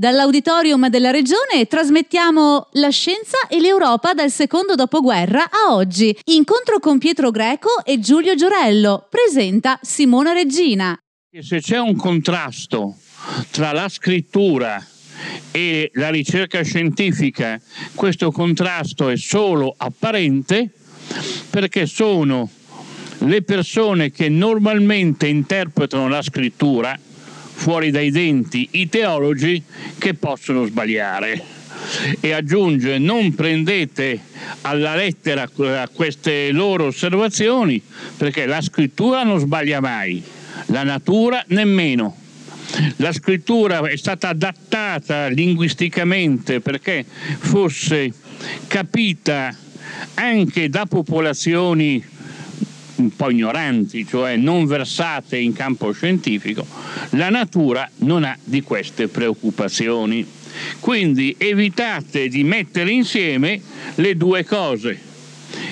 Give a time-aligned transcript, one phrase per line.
[0.00, 6.16] Dall'auditorium della regione trasmettiamo La scienza e l'Europa dal secondo dopoguerra a oggi.
[6.26, 9.08] Incontro con Pietro Greco e Giulio Giorello.
[9.10, 10.96] Presenta Simona Regina.
[11.40, 12.94] Se c'è un contrasto
[13.50, 14.80] tra la scrittura
[15.50, 17.60] e la ricerca scientifica,
[17.96, 20.70] questo contrasto è solo apparente
[21.50, 22.48] perché sono
[23.22, 26.96] le persone che normalmente interpretano la scrittura
[27.58, 29.60] fuori dai denti i teologi
[29.98, 31.56] che possono sbagliare.
[32.20, 34.20] E aggiunge non prendete
[34.62, 35.48] alla lettera
[35.92, 37.82] queste loro osservazioni
[38.16, 40.22] perché la scrittura non sbaglia mai,
[40.66, 42.16] la natura nemmeno.
[42.96, 48.12] La scrittura è stata adattata linguisticamente perché fosse
[48.66, 49.56] capita
[50.14, 52.04] anche da popolazioni
[52.98, 56.66] un po' ignoranti, cioè non versate in campo scientifico,
[57.10, 60.26] la natura non ha di queste preoccupazioni.
[60.80, 63.60] Quindi evitate di mettere insieme
[63.96, 65.06] le due cose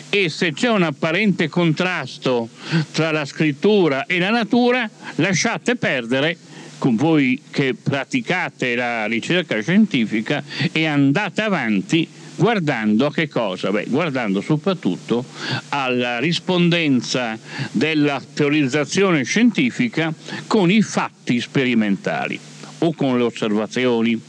[0.08, 2.48] e se c'è un apparente contrasto
[2.92, 6.36] tra la scrittura e la natura, lasciate perdere
[6.78, 13.70] con voi che praticate la ricerca scientifica e andate avanti guardando che cosa?
[13.70, 15.24] Beh, guardando soprattutto
[15.70, 17.38] alla rispondenza
[17.72, 20.12] della teorizzazione scientifica
[20.46, 22.38] con i fatti sperimentali
[22.78, 24.20] o con le osservazioni.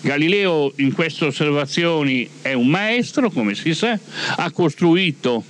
[0.00, 3.98] Galileo in queste osservazioni è un maestro, come si sa,
[4.36, 5.44] ha costruito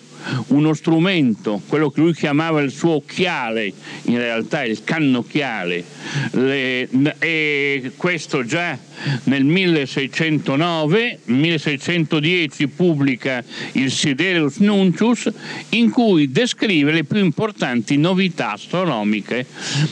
[0.48, 5.84] uno strumento, quello che lui chiamava il suo occhiale, in realtà il cannocchiale,
[6.32, 8.78] le, e questo già
[9.24, 15.30] nel 1609, 1610 pubblica il Siderius Nuncius
[15.70, 19.46] in cui descrive le più importanti novità astronomiche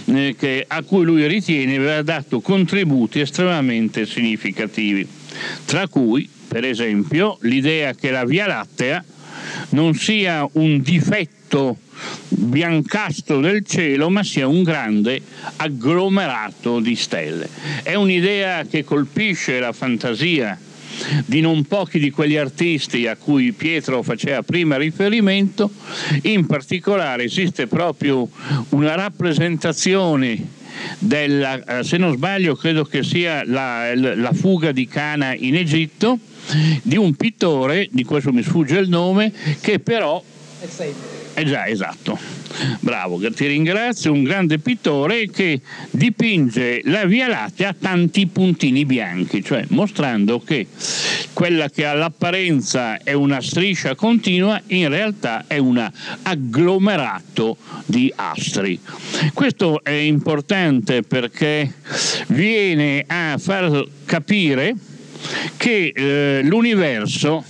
[0.07, 5.07] eh, che, a cui lui ritiene aver dato contributi estremamente significativi,
[5.65, 9.05] tra cui per esempio l'idea che la Via Lattea
[9.71, 11.79] non sia un difetto
[12.29, 15.21] biancastro del cielo, ma sia un grande
[15.57, 17.49] agglomerato di stelle.
[17.83, 20.59] È un'idea che colpisce la fantasia
[21.25, 25.71] di non pochi di quegli artisti a cui Pietro faceva prima riferimento,
[26.23, 28.29] in particolare esiste proprio
[28.71, 30.57] una rappresentazione
[30.99, 36.19] della, eh, se non sbaglio credo che sia la, la fuga di Cana in Egitto,
[36.83, 40.23] di un pittore, di questo mi sfugge il nome, che però...
[41.35, 42.19] Eh già, esatto.
[42.81, 45.61] Bravo, ti ringrazio, un grande pittore che
[45.91, 50.67] dipinge la Via Lattea a tanti puntini bianchi, cioè mostrando che
[51.33, 55.89] quella che all'apparenza è una striscia continua in realtà è un
[56.23, 57.57] agglomerato
[57.87, 58.81] di astri.
[59.33, 61.73] Questo è importante perché
[62.29, 64.75] viene a far capire
[65.57, 67.45] che eh, l'universo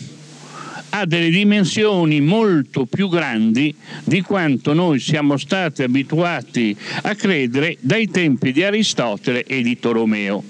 [0.91, 3.75] ha delle dimensioni molto più grandi
[4.05, 10.43] di quanto noi siamo stati abituati a credere dai tempi di Aristotele e di Tolomeo.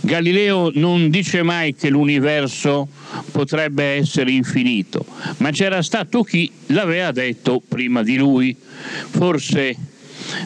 [0.00, 2.88] Galileo non dice mai che l'universo
[3.30, 5.04] potrebbe essere infinito,
[5.38, 8.56] ma c'era stato chi l'aveva detto prima di lui.
[8.56, 9.76] Forse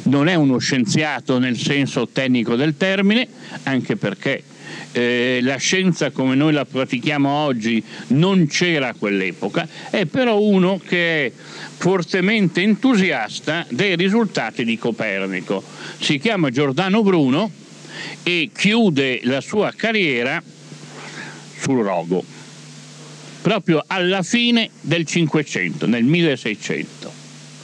[0.05, 3.27] non è uno scienziato nel senso tecnico del termine,
[3.63, 4.43] anche perché
[4.93, 10.81] eh, la scienza come noi la pratichiamo oggi non c'era a quell'epoca, è però uno
[10.85, 11.33] che è
[11.77, 15.63] fortemente entusiasta dei risultati di Copernico.
[15.99, 17.51] Si chiama Giordano Bruno
[18.23, 20.43] e chiude la sua carriera
[21.59, 22.25] sul rogo,
[23.43, 27.13] proprio alla fine del Cinquecento, nel 1600,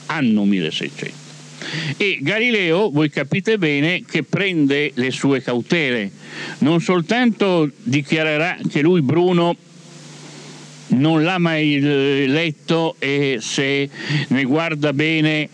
[0.07, 1.22] anno 1600.
[1.97, 6.11] E Galileo, voi capite bene, che prende le sue cautele,
[6.59, 9.55] non soltanto dichiarerà che lui Bruno
[10.87, 13.89] non l'ha mai eh, letto e se
[14.27, 15.49] ne guarda bene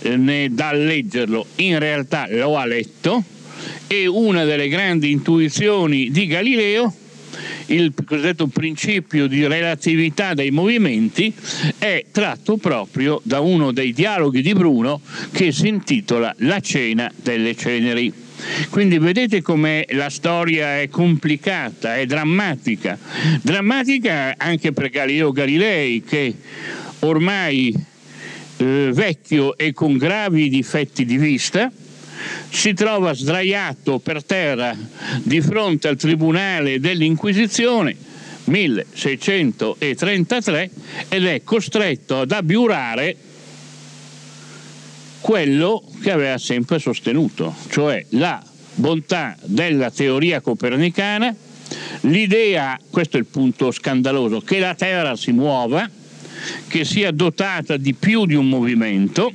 [0.00, 3.24] eh, ne dà a leggerlo, in realtà lo ha letto
[3.86, 6.94] e una delle grandi intuizioni di Galileo
[7.66, 11.32] il cosiddetto principio di relatività dei movimenti
[11.78, 15.00] è tratto proprio da uno dei dialoghi di Bruno
[15.32, 18.12] che si intitola La cena delle ceneri.
[18.70, 22.98] Quindi vedete come la storia è complicata, è drammatica.
[23.40, 26.34] Drammatica anche per Galileo Galilei che
[27.00, 27.72] ormai
[28.56, 31.70] eh, vecchio e con gravi difetti di vista,
[32.48, 34.76] si trova sdraiato per terra
[35.22, 37.96] di fronte al tribunale dell'Inquisizione
[38.44, 40.70] 1633
[41.08, 43.16] ed è costretto ad abiurare
[45.20, 48.42] quello che aveva sempre sostenuto, cioè la
[48.74, 51.32] bontà della teoria copernicana,
[52.00, 55.88] l'idea, questo è il punto scandaloso, che la Terra si muova,
[56.66, 59.32] che sia dotata di più di un movimento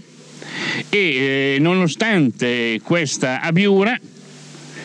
[0.90, 4.00] e eh, nonostante questa abiura,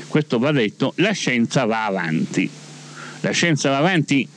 [0.09, 2.49] questo va detto, la scienza va avanti.
[3.21, 4.29] La scienza va avanti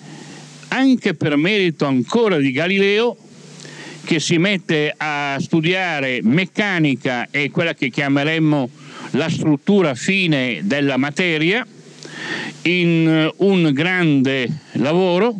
[0.70, 3.18] anche per merito ancora di Galileo
[4.04, 8.70] che si mette a studiare meccanica e quella che chiameremmo
[9.12, 11.66] la struttura fine della materia
[12.64, 15.36] in un grande lavoro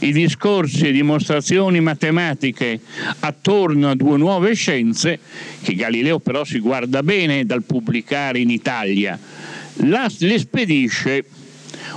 [0.00, 2.80] i discorsi e dimostrazioni matematiche
[3.20, 5.18] attorno a due nuove scienze,
[5.62, 9.18] che Galileo però si guarda bene dal pubblicare in Italia,
[9.82, 11.24] la, le spedisce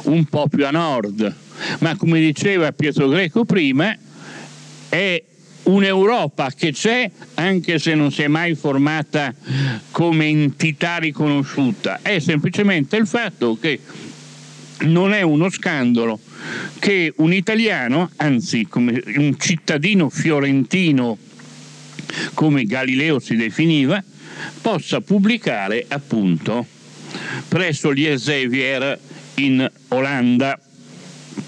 [0.04, 1.34] un po' più a nord,
[1.80, 3.96] ma come diceva Pietro Greco prima,
[4.90, 5.24] è
[5.64, 9.34] un'Europa che c'è anche se non si è mai formata
[9.92, 13.80] come entità riconosciuta, è semplicemente il fatto che
[14.80, 16.20] non è uno scandalo
[16.82, 21.16] che un italiano, anzi un cittadino fiorentino
[22.34, 24.04] come Galileo si definiva,
[24.62, 26.66] possa pubblicare appunto
[27.48, 29.00] presso gli Elsevier
[29.36, 30.60] in Olanda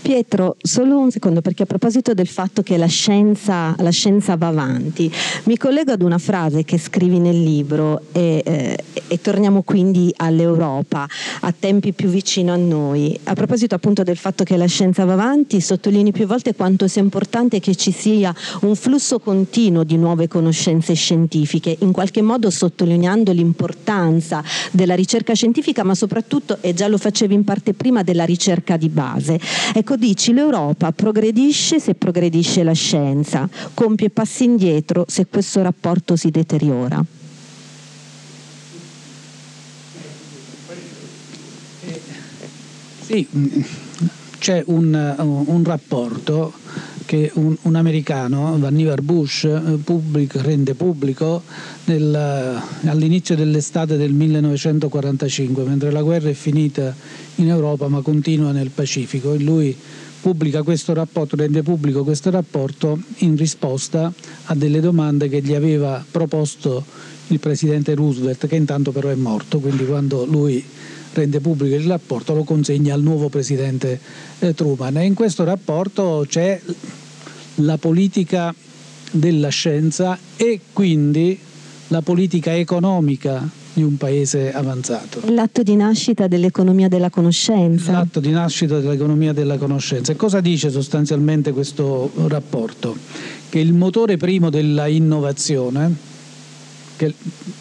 [0.03, 4.47] Pietro, solo un secondo, perché a proposito del fatto che la scienza, la scienza va
[4.47, 5.09] avanti,
[5.45, 11.07] mi collego ad una frase che scrivi nel libro e, eh, e, torniamo quindi all'Europa,
[11.39, 13.17] a tempi più vicino a noi.
[13.23, 17.01] A proposito appunto del fatto che la scienza va avanti, sottolinei più volte quanto sia
[17.01, 23.31] importante che ci sia un flusso continuo di nuove conoscenze scientifiche, in qualche modo sottolineando
[23.31, 28.75] l'importanza della ricerca scientifica, ma soprattutto, e già lo facevi in parte prima, della ricerca
[28.75, 29.39] di base.
[29.73, 36.15] Ecco, Ecco, dici l'Europa progredisce se progredisce la scienza, compie passi indietro se questo rapporto
[36.15, 37.03] si deteriora.
[43.01, 43.27] Sì,
[44.39, 46.53] c'è un, un rapporto
[47.05, 49.47] che un, un americano, Vannevar Bush,
[49.83, 51.43] pubblic, rende pubblico
[51.85, 52.13] nel,
[52.85, 56.95] all'inizio dell'estate del 1945, mentre la guerra è finita
[57.35, 59.33] in Europa ma continua nel Pacifico.
[59.33, 59.75] E lui
[60.21, 64.11] pubblica questo rapporto, rende pubblico questo rapporto in risposta
[64.45, 66.85] a delle domande che gli aveva proposto
[67.27, 70.63] il presidente Roosevelt, che intanto però è morto, quindi quando lui
[71.13, 73.99] rende pubblico il rapporto lo consegna al nuovo presidente
[74.39, 74.97] eh, Truman.
[74.97, 76.59] E in questo rapporto c'è
[77.55, 78.53] la politica
[79.11, 81.37] della scienza e quindi
[81.87, 85.21] la politica economica di un paese avanzato.
[85.31, 87.91] L'atto di nascita dell'economia della conoscenza.
[87.91, 90.11] L'atto di nascita dell'economia della conoscenza.
[90.11, 92.95] E cosa dice sostanzialmente questo rapporto?
[93.49, 95.95] Che il motore primo della innovazione,
[96.95, 97.13] che,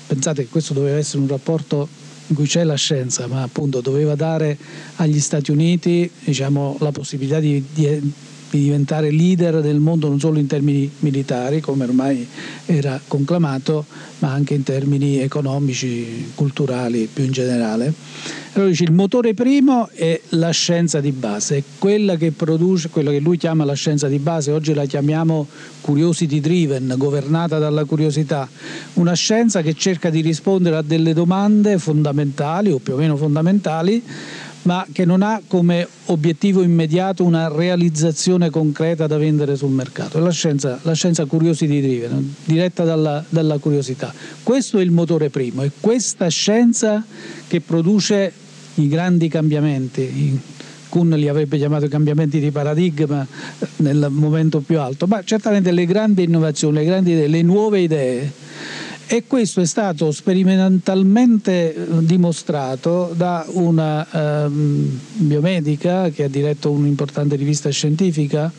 [0.06, 1.88] pensate che questo doveva essere un rapporto
[2.32, 4.56] in cui c'è la scienza, ma appunto doveva dare
[4.96, 8.12] agli Stati Uniti diciamo, la possibilità di, di
[8.58, 12.26] di diventare leader del mondo non solo in termini militari, come ormai
[12.66, 13.87] era conclamato,
[14.19, 17.93] ma anche in termini economici, culturali più in generale.
[18.52, 23.19] Allora dice, il motore primo è la scienza di base, quella che produce, quello che
[23.19, 25.46] lui chiama la scienza di base, oggi la chiamiamo
[25.81, 28.46] curiosity driven, governata dalla curiosità,
[28.94, 34.02] una scienza che cerca di rispondere a delle domande fondamentali o più o meno fondamentali
[34.62, 40.19] ma che non ha come obiettivo immediato una realizzazione concreta da vendere sul mercato.
[40.19, 44.12] È la scienza, la scienza curiosity driven, diretta dalla, dalla curiosità.
[44.42, 47.04] Questo è il motore primo, è questa scienza
[47.47, 48.33] che produce
[48.75, 50.40] i grandi cambiamenti.
[50.88, 53.26] Kuhn li avrebbe chiamati cambiamenti di paradigma
[53.76, 58.33] nel momento più alto, ma certamente le grandi innovazioni, le grandi idee, le nuove idee
[59.12, 67.37] e questo è stato sperimentalmente eh, dimostrato da una um, biomedica che ha diretto un'importante
[67.37, 68.50] rivista scientifica,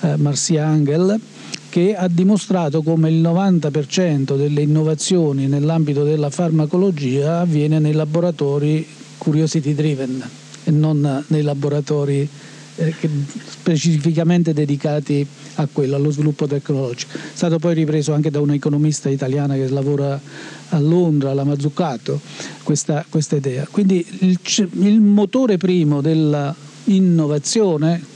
[0.00, 1.20] uh, Marcia Angel,
[1.68, 8.86] che ha dimostrato come il 90% delle innovazioni nell'ambito della farmacologia avviene nei laboratori
[9.18, 10.30] curiosity driven
[10.64, 12.26] e non nei laboratori
[12.76, 12.94] eh,
[13.46, 15.26] specificamente dedicati
[15.56, 17.16] a quello, allo sviluppo tecnologico.
[17.16, 20.20] È stato poi ripreso anche da un'economista italiana che lavora
[20.68, 22.20] a Londra, la Mazzucato,
[22.62, 23.66] questa, questa idea.
[23.70, 24.38] Quindi il,
[24.80, 28.12] il motore primo dell'innovazione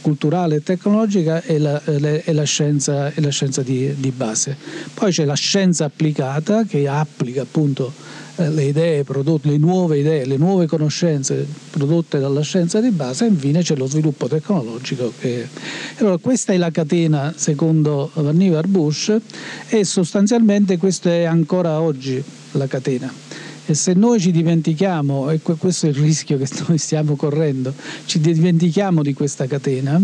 [0.00, 4.56] culturale e tecnologica è la, è la scienza, è la scienza di, di, base.
[4.94, 10.24] Poi c'è la scienza applicata che applica appunto eh, le idee prodotte, le nuove idee,
[10.24, 15.12] le nuove conoscenze prodotte dalla scienza di base e infine c'è lo sviluppo tecnologico.
[15.18, 15.46] Che...
[15.98, 19.16] Allora, questa è la catena secondo Vannevar Bush
[19.68, 23.12] e sostanzialmente questa è ancora oggi la catena.
[23.66, 27.72] E se noi ci dimentichiamo, e questo è il rischio che noi stiamo correndo,
[28.04, 30.00] ci dimentichiamo di questa catena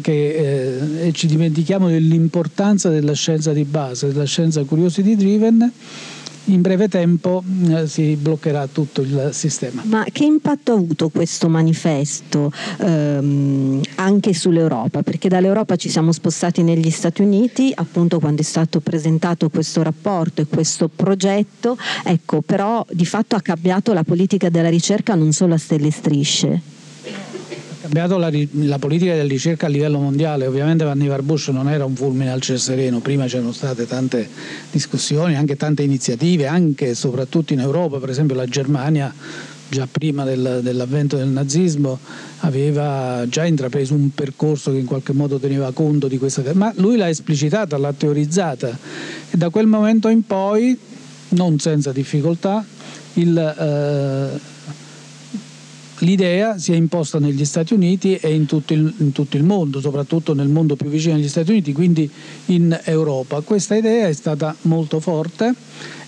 [0.00, 5.70] eh, e ci dimentichiamo dell'importanza della scienza di base, della scienza curiosity driven,
[6.46, 9.82] in breve tempo eh, si bloccherà tutto il sistema.
[9.84, 15.02] Ma che impatto ha avuto questo manifesto ehm, anche sull'Europa?
[15.02, 20.40] Perché dall'Europa ci siamo spostati negli Stati Uniti, appunto quando è stato presentato questo rapporto
[20.42, 25.54] e questo progetto, ecco, però di fatto ha cambiato la politica della ricerca non solo
[25.54, 26.74] a stelle e strisce
[27.86, 28.30] cambiato la,
[28.66, 32.40] la, politica della ricerca a livello mondiale, ovviamente Vannevar Bush non era un fulmine al
[32.40, 34.28] cielo sereno, prima c'erano state tante
[34.70, 39.12] discussioni, anche tante iniziative, anche e soprattutto in Europa, per esempio la Germania
[39.68, 41.98] già prima del, dell'avvento del nazismo
[42.40, 46.96] aveva già intrapreso un percorso che in qualche modo teneva conto di questa ma lui
[46.96, 48.68] l'ha esplicitata, l'ha teorizzata.
[49.30, 50.76] E da quel momento in poi,
[51.30, 52.64] non senza difficoltà,
[53.14, 54.54] il, eh,
[55.98, 59.80] l'idea si è imposta negli Stati Uniti e in tutto, il, in tutto, il, mondo,
[59.80, 62.10] soprattutto nel mondo più vicino agli Stati Uniti, quindi
[62.46, 63.40] in Europa.
[63.40, 65.54] Questa idea è stata molto forte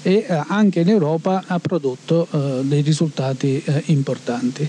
[0.02, 4.68] e eh, anche in Europa ha prodotto eh, dei risultati eh, importanti.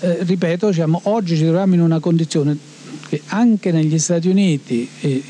[0.00, 2.56] Eh, ripeto, diciamo, oggi ci troviamo in una condizione
[3.08, 5.22] che anche negli Stati Uniti e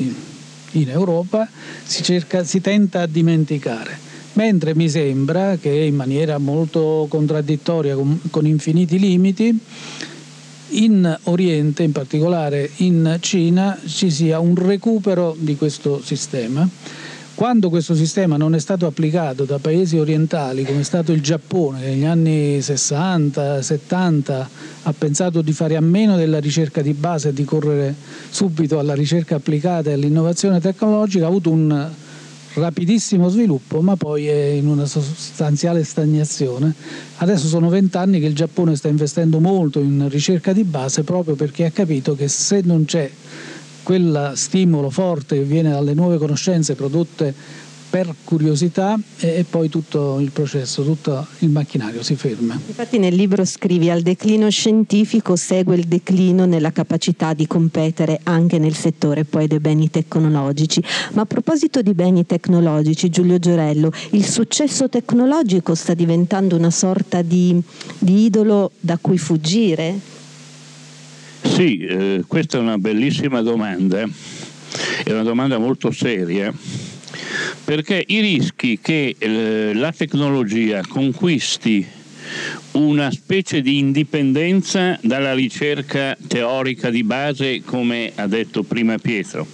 [0.72, 1.48] in Europa
[1.82, 4.09] si, cerca, si tenta a dimenticare
[4.40, 9.58] mentre mi sembra che in maniera molto contraddittoria, con, con infiniti limiti,
[10.68, 16.66] in Oriente, in particolare in Cina, ci sia un recupero di questo sistema.
[17.34, 21.80] Quando questo sistema non è stato applicato da paesi orientali, come è stato il Giappone,
[21.80, 24.48] che negli anni 60, 70
[24.84, 27.94] ha pensato di fare a meno della ricerca di base e di correre
[28.30, 31.90] subito alla ricerca applicata e all'innovazione tecnologica, ha avuto un
[32.54, 36.74] rapidissimo sviluppo, ma poi è in una sostanziale stagnazione.
[37.18, 41.64] Adesso sono vent'anni che il Giappone sta investendo molto in ricerca di base proprio perché
[41.66, 43.10] ha capito che se non c'è
[43.82, 47.34] quel stimolo forte che viene dalle nuove conoscenze prodotte
[47.90, 52.54] per curiosità e, poi tutto il processo, tutto il macchinario si ferma.
[52.54, 58.58] Infatti nel libro scrivi al declino scientifico segue il declino nella capacità di competere anche
[58.58, 60.80] nel settore poi dei beni tecnologici.
[61.14, 67.22] Ma a proposito di beni tecnologici, Giulio Giorello, il successo tecnologico sta diventando una sorta
[67.22, 67.60] di,
[67.98, 69.98] di idolo da cui fuggire?
[71.42, 74.02] Sì, eh, questa è una bellissima domanda,
[75.04, 76.54] è una domanda molto seria
[77.64, 81.86] perché i rischi che eh, la tecnologia conquisti
[82.72, 89.46] una specie di indipendenza dalla ricerca teorica di base, come ha detto prima Pietro,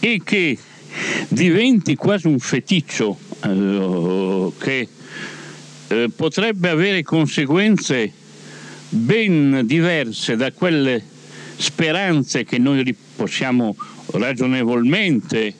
[0.00, 0.58] e che
[1.28, 4.88] diventi quasi un feticcio eh, che
[5.88, 8.12] eh, potrebbe avere conseguenze
[8.90, 11.02] ben diverse da quelle
[11.56, 13.76] speranze che noi possiamo
[14.12, 15.54] ragionevolmente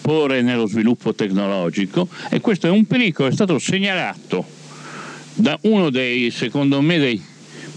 [0.00, 4.44] porre nello sviluppo tecnologico e questo è un pericolo, è stato segnalato
[5.34, 7.22] da uno dei, secondo me, dei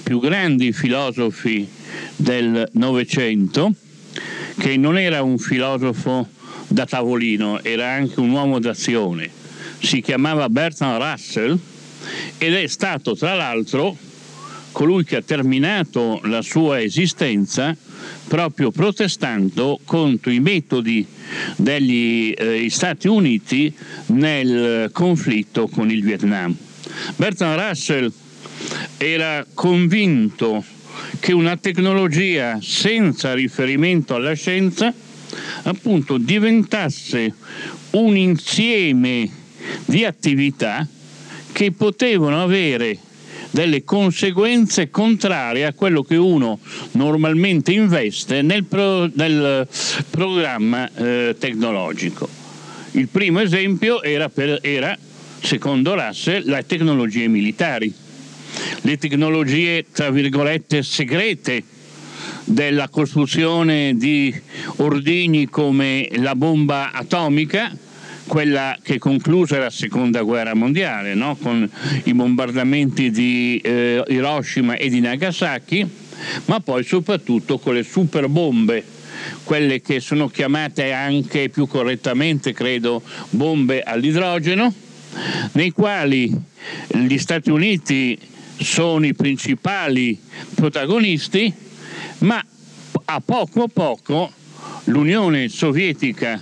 [0.03, 1.67] più grandi filosofi
[2.15, 3.73] del Novecento,
[4.57, 6.27] che non era un filosofo
[6.67, 9.29] da tavolino, era anche un uomo d'azione.
[9.79, 11.57] Si chiamava Bertrand Russell
[12.37, 13.97] ed è stato tra l'altro
[14.73, 17.73] colui che ha terminato la sua esistenza
[18.27, 21.05] proprio protestando contro i metodi
[21.55, 23.73] degli eh, Stati Uniti
[24.07, 26.53] nel conflitto con il Vietnam.
[27.15, 28.11] Bertrand Russell
[28.97, 30.63] era convinto
[31.19, 34.93] che una tecnologia senza riferimento alla scienza
[35.63, 37.33] appunto diventasse
[37.91, 39.29] un insieme
[39.85, 40.85] di attività
[41.51, 42.97] che potevano avere
[43.53, 46.59] delle conseguenze contrarie a quello che uno
[46.93, 49.67] normalmente investe nel, pro, nel
[50.09, 52.27] programma eh, tecnologico.
[52.93, 54.97] Il primo esempio era, per, era,
[55.39, 57.93] secondo Russell, le tecnologie militari,
[58.81, 61.63] le tecnologie, tra virgolette, segrete
[62.45, 64.33] della costruzione di
[64.77, 67.71] ordigni come la bomba atomica,
[68.27, 71.35] quella che concluse la seconda guerra mondiale no?
[71.35, 71.69] con
[72.03, 75.87] i bombardamenti di eh, Hiroshima e di Nagasaki,
[76.45, 78.83] ma poi soprattutto con le super bombe
[79.43, 84.73] quelle che sono chiamate anche più correttamente, credo, bombe all'idrogeno,
[85.53, 86.33] nei quali
[86.87, 88.17] gli Stati Uniti
[88.57, 90.19] sono i principali
[90.55, 91.53] protagonisti,
[92.19, 92.43] ma
[93.05, 94.31] a poco a poco
[94.85, 96.41] l'Unione Sovietica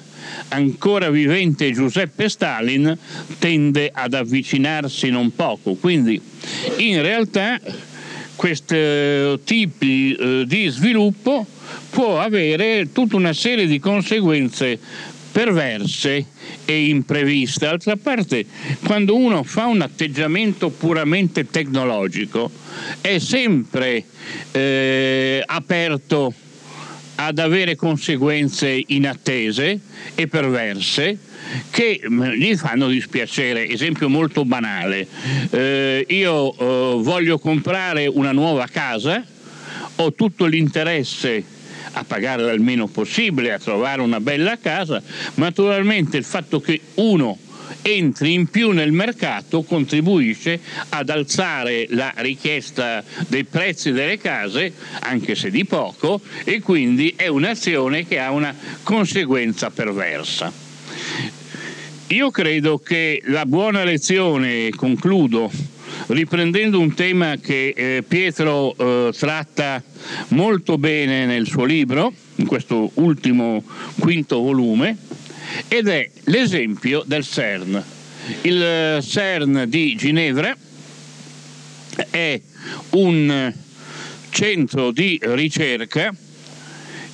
[0.49, 2.97] ancora vivente Giuseppe Stalin
[3.39, 5.75] tende ad avvicinarsi non poco.
[5.75, 6.19] Quindi
[6.77, 7.59] in realtà
[8.35, 11.45] questi tipi eh, di sviluppo
[11.89, 14.79] può avere tutta una serie di conseguenze
[15.31, 16.25] perverse
[16.65, 17.65] e impreviste.
[17.65, 18.45] D'altra parte,
[18.83, 22.51] quando uno fa un atteggiamento puramente tecnologico,
[22.99, 24.03] è sempre
[24.51, 26.33] eh, aperto
[27.25, 29.79] ad avere conseguenze inattese
[30.15, 31.17] e perverse
[31.69, 33.67] che mm, gli fanno dispiacere.
[33.67, 35.07] Esempio molto banale,
[35.49, 39.23] eh, io eh, voglio comprare una nuova casa,
[39.95, 41.43] ho tutto l'interesse
[41.93, 45.01] a pagare il meno possibile, a trovare una bella casa,
[45.35, 47.37] naturalmente il fatto che uno
[47.81, 50.59] entri in più nel mercato contribuisce
[50.89, 57.27] ad alzare la richiesta dei prezzi delle case, anche se di poco, e quindi è
[57.27, 60.51] un'azione che ha una conseguenza perversa.
[62.07, 65.49] Io credo che la buona lezione, concludo,
[66.07, 69.81] riprendendo un tema che eh, Pietro eh, tratta
[70.29, 73.63] molto bene nel suo libro, in questo ultimo
[73.99, 74.97] quinto volume,
[75.67, 77.83] ed è l'esempio del CERN.
[78.41, 80.55] Il eh, CERN di Ginevra
[82.09, 82.39] è
[82.91, 83.53] un
[84.29, 86.13] centro di ricerca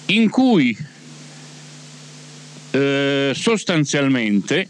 [0.08, 0.78] in cui
[2.72, 4.70] eh, sostanzialmente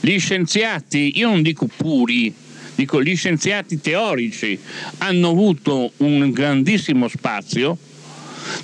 [0.00, 2.34] gli scienziati, io non dico puri,
[2.74, 4.58] dico gli scienziati teorici
[4.98, 7.76] hanno avuto un grandissimo spazio,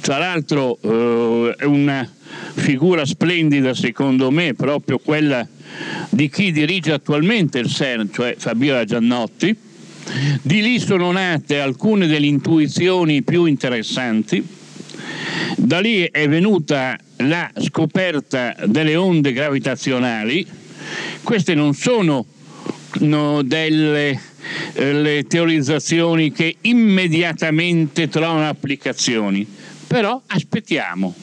[0.00, 2.08] tra l'altro eh, è una
[2.54, 5.46] figura splendida secondo me proprio quella
[6.10, 9.54] di chi dirige attualmente il CERN, cioè Fabiola Giannotti.
[10.40, 14.44] Di lì sono nate alcune delle intuizioni più interessanti.
[15.56, 20.46] Da lì è venuta la scoperta delle onde gravitazionali.
[21.22, 22.24] Queste non sono
[23.00, 24.18] no, delle
[24.74, 29.46] eh, teorizzazioni che immediatamente trovano applicazioni,
[29.86, 31.14] però aspettiamo.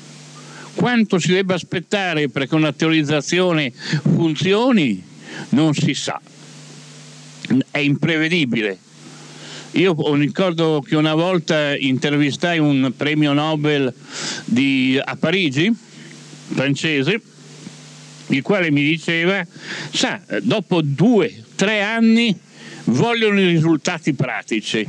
[0.75, 5.03] Quanto si debba aspettare perché una teorizzazione funzioni
[5.49, 6.19] non si sa,
[7.69, 8.77] è imprevedibile.
[9.71, 13.91] Io ricordo che una volta intervistai un premio Nobel
[14.45, 15.71] di, a Parigi,
[16.53, 17.21] francese,
[18.27, 19.45] il quale mi diceva,
[19.91, 22.37] sa, dopo due, tre anni
[22.85, 24.87] vogliono i risultati pratici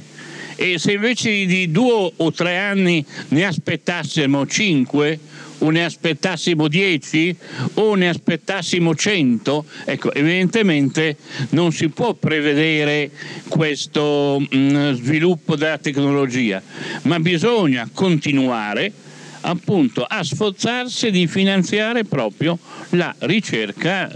[0.56, 5.18] e se invece di due o tre anni ne aspettassimo cinque,
[5.58, 7.36] o ne aspettassimo 10
[7.74, 11.16] o ne aspettassimo 100, ecco, evidentemente
[11.50, 13.10] non si può prevedere
[13.48, 16.62] questo mh, mm, sviluppo della tecnologia,
[17.02, 18.92] ma bisogna continuare
[19.42, 22.58] appunto a sforzarsi di finanziare proprio
[22.90, 24.10] la ricerca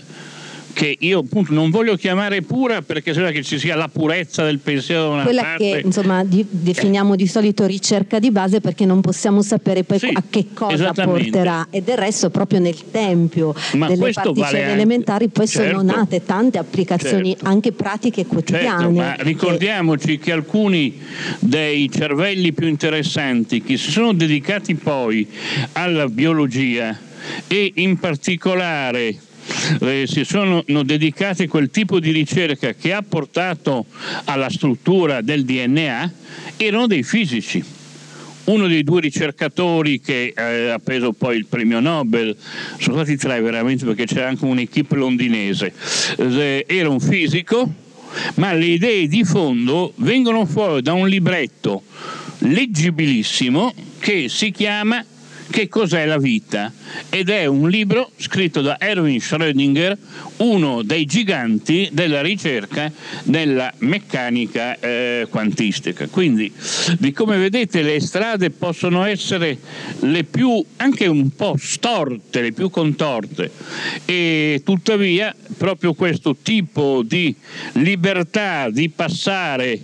[0.79, 4.61] che io appunto non voglio chiamare pura perché sembra che ci sia la purezza del
[4.61, 5.71] pensiero da una Quella parte.
[5.73, 10.09] che insomma di, definiamo di solito ricerca di base perché non possiamo sapere poi Sì,
[10.13, 14.73] a che cosa porterà e del resto proprio nel tempio Ma delle particelle vale anche-
[14.73, 15.83] elementari poi sono certo.
[15.83, 17.47] nate tante applicazioni Certo.
[17.47, 18.69] anche pratiche quotidiane.
[18.85, 20.97] Certo, ma ricordiamoci che alcuni
[21.41, 25.27] dei cervelli più interessanti che si sono dedicati poi
[25.73, 26.97] alla biologia
[27.49, 29.17] e in particolare
[29.81, 33.87] eh, si sono no, dedicati a quel tipo di ricerca che ha portato
[34.25, 36.13] alla struttura del DNA
[36.57, 37.63] erano dei fisici.
[38.45, 42.35] Uno dei due ricercatori che eh, ha preso poi il premio Nobel,
[42.79, 45.73] sono stati tre veramente perché c'era anche un'equipe londinese,
[46.17, 47.71] Eh, era un fisico,
[48.37, 51.83] ma le idee di fondo vengono fuori da un libretto
[52.39, 55.05] leggibilissimo che si chiama
[55.51, 56.71] Che cos'è la vita?
[57.09, 59.97] Ed è un libro scritto da Erwin Schrödinger,
[60.39, 62.93] uno dei giganti della ricerca
[63.25, 66.07] nella meccanica eh, quantistica.
[66.09, 66.53] Quindi,
[66.99, 69.59] di come vedete, le strade possono essere
[70.01, 73.51] le più anche un po' storte, le più contorte,
[74.05, 77.35] e tuttavia proprio questo tipo di
[77.73, 79.81] libertà di passare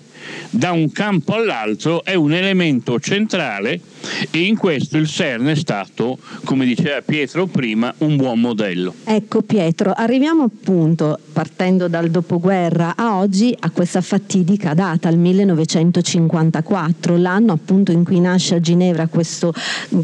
[0.50, 3.81] da un campo all'altro è un elemento centrale
[4.30, 8.94] e in questo il CERN è stato, come diceva Pietro prima, un buon modello.
[9.04, 17.16] Ecco Pietro, arriviamo appunto partendo dal dopoguerra a oggi a questa fatidica data, il 1954,
[17.16, 19.52] l'anno appunto in cui nasce a Ginevra questo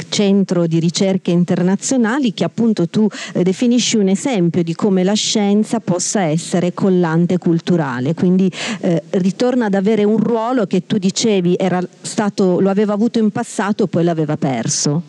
[0.08, 5.80] centro di ricerche internazionali che appunto tu eh, definisci un esempio di come la scienza
[5.80, 11.80] possa essere collante culturale, quindi eh, ritorna ad avere un ruolo che tu dicevi era
[12.00, 15.03] stato, lo aveva avuto in passato poi l'aveva perso.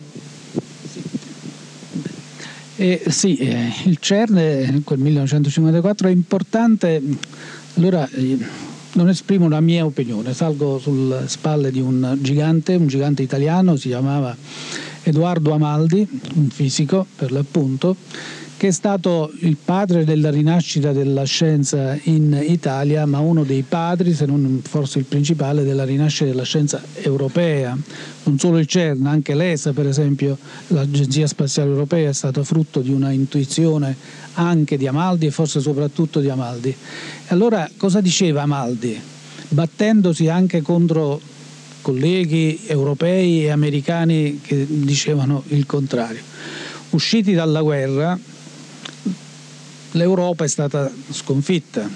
[2.76, 7.02] Eh, sì, eh, il CERN, quel 1954, è importante.
[7.76, 8.38] Allora, eh,
[8.94, 13.90] non esprimo la mia opinione, salgo sulle spalle di un gigante, un gigante italiano, si
[13.90, 14.36] chiamava
[15.04, 17.96] Edoardo Amaldi, un fisico per l'appunto,
[18.62, 24.14] che è stato il padre della rinascita della scienza in Italia, ma uno dei padri,
[24.14, 27.76] se non forse il principale, della rinascita della scienza europea.
[28.26, 32.92] Non solo il CERN, anche l'ESA, per esempio, l'Agenzia Spaziale Europea è stata frutto di
[32.92, 33.96] una intuizione
[34.34, 36.76] anche di Amaldi e forse soprattutto di Amaldi.
[37.30, 38.96] Allora cosa diceva Amaldi?
[39.48, 41.20] Battendosi anche contro
[41.82, 46.22] colleghi europei e americani che dicevano il contrario.
[46.92, 48.20] Usciti dalla guerra,
[49.92, 51.90] l'Europa è stata sconfitta,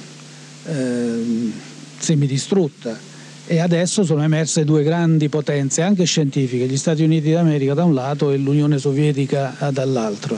[0.65, 1.51] eh,
[1.97, 3.13] semidistrutta
[3.47, 7.93] e adesso sono emerse due grandi potenze, anche scientifiche, gli Stati Uniti d'America da un
[7.93, 10.37] lato e l'Unione Sovietica dall'altro.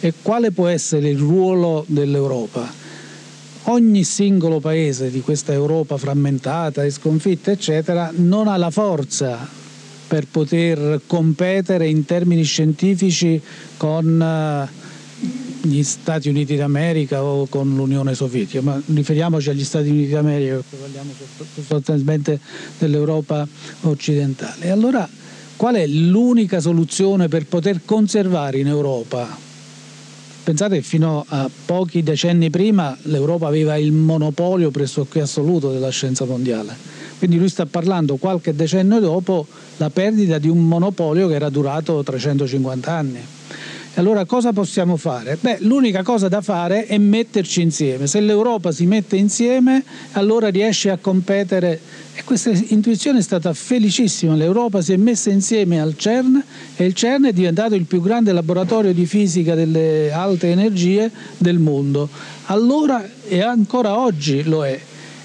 [0.00, 2.70] E quale può essere il ruolo dell'Europa?
[3.66, 9.48] Ogni singolo paese di questa Europa frammentata e sconfitta, eccetera, non ha la forza
[10.06, 13.40] per poter competere in termini scientifici
[13.78, 14.68] con eh,
[15.66, 21.12] gli Stati Uniti d'America o con l'Unione Sovietica, ma riferiamoci agli Stati Uniti d'America parliamo
[21.54, 22.38] sostanzialmente
[22.78, 23.46] dell'Europa
[23.82, 24.70] occidentale.
[24.70, 25.08] Allora
[25.56, 29.42] qual è l'unica soluzione per poter conservare in Europa?
[30.42, 36.26] Pensate che fino a pochi decenni prima l'Europa aveva il monopolio pressoché assoluto della scienza
[36.26, 36.76] mondiale.
[37.16, 39.46] Quindi lui sta parlando qualche decennio dopo
[39.78, 43.20] la perdita di un monopolio che era durato 350 anni.
[43.96, 45.38] Allora cosa possiamo fare?
[45.40, 48.08] Beh, l'unica cosa da fare è metterci insieme.
[48.08, 51.80] Se l'Europa si mette insieme, allora riesce a competere.
[52.12, 54.34] E questa intuizione è stata felicissima.
[54.34, 56.42] L'Europa si è messa insieme al CERN
[56.74, 61.60] e il CERN è diventato il più grande laboratorio di fisica delle alte energie del
[61.60, 62.08] mondo.
[62.46, 64.76] Allora e ancora oggi lo è.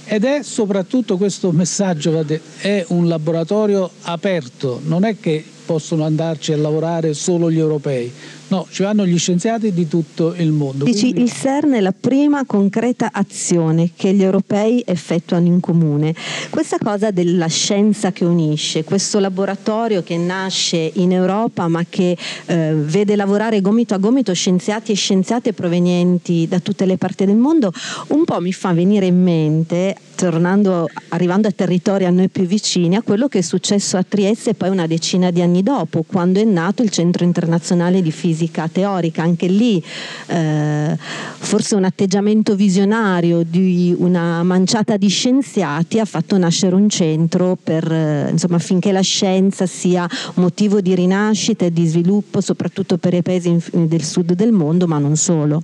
[0.06, 2.24] Ed è soprattutto questo messaggio,
[2.58, 8.12] è un laboratorio aperto, non è che possono andarci a lavorare solo gli europei,
[8.50, 10.86] No, ci vanno gli scienziati di tutto il mondo.
[10.86, 11.22] Dici, quindi...
[11.22, 16.16] il CERN è la prima concreta azione che gli europei effettuano in comune.
[16.50, 22.74] Questa cosa della scienza che unisce, questo laboratorio che nasce in Europa ma che eh,
[22.74, 27.72] vede lavorare gomito a gomito scienziati e scienziate provenienti da tutte le parti del mondo,
[28.08, 32.98] un po' mi fa venire in mente tornando, arrivando a territori a noi più vicini,
[32.98, 36.44] a quello che è successo a Trieste poi una decina di anni dopo, quando è
[36.44, 39.24] nato il Centro Internazionale di Fisica Teorica.
[39.24, 39.84] Anche lì
[40.28, 47.58] eh, forse un atteggiamento visionario di una manciata di scienziati ha fatto nascere un centro
[47.62, 53.14] per, eh, insomma, affinché la scienza sia motivo di rinascita e di sviluppo, soprattutto per
[53.14, 55.62] i paesi del sud del mondo, ma non solo.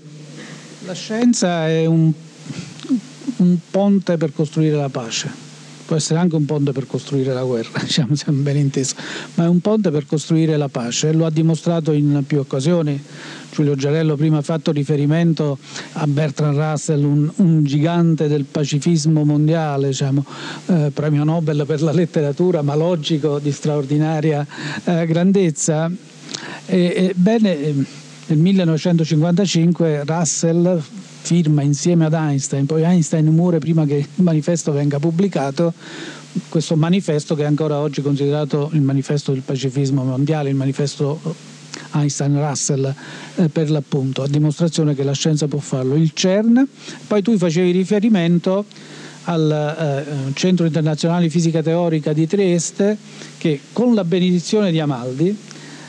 [0.85, 2.11] La scienza è un
[3.37, 5.43] un ponte per costruire la pace.
[5.85, 8.95] Può essere anche un ponte per costruire la guerra, diciamo, siamo ben intesi,
[9.35, 13.01] ma è un ponte per costruire la pace e lo ha dimostrato in più occasioni.
[13.51, 15.57] Giulio Giarello prima ha fatto riferimento
[15.93, 20.25] a Bertrand Russell, un, un gigante del pacifismo mondiale, diciamo,
[20.65, 24.45] eh, premio Nobel per la letteratura, ma logico di straordinaria
[24.83, 25.89] eh, grandezza.
[26.67, 27.85] Ebbene,
[28.27, 30.81] nel 1955 Russell
[31.25, 35.73] firma insieme ad Einstein, poi Einstein muore prima che il manifesto venga pubblicato,
[36.49, 41.19] questo manifesto che è ancora oggi considerato il manifesto del pacifismo mondiale, il manifesto
[41.93, 42.93] Einstein-Russell
[43.37, 45.95] eh, per l'appunto, a dimostrazione che la scienza può farlo.
[45.95, 46.67] Il CERN,
[47.07, 48.65] poi tu facevi riferimento
[49.23, 52.95] al eh, Centro Internazionale di Fisica Teorica di Trieste
[53.39, 55.35] che con la benedizione di Amaldi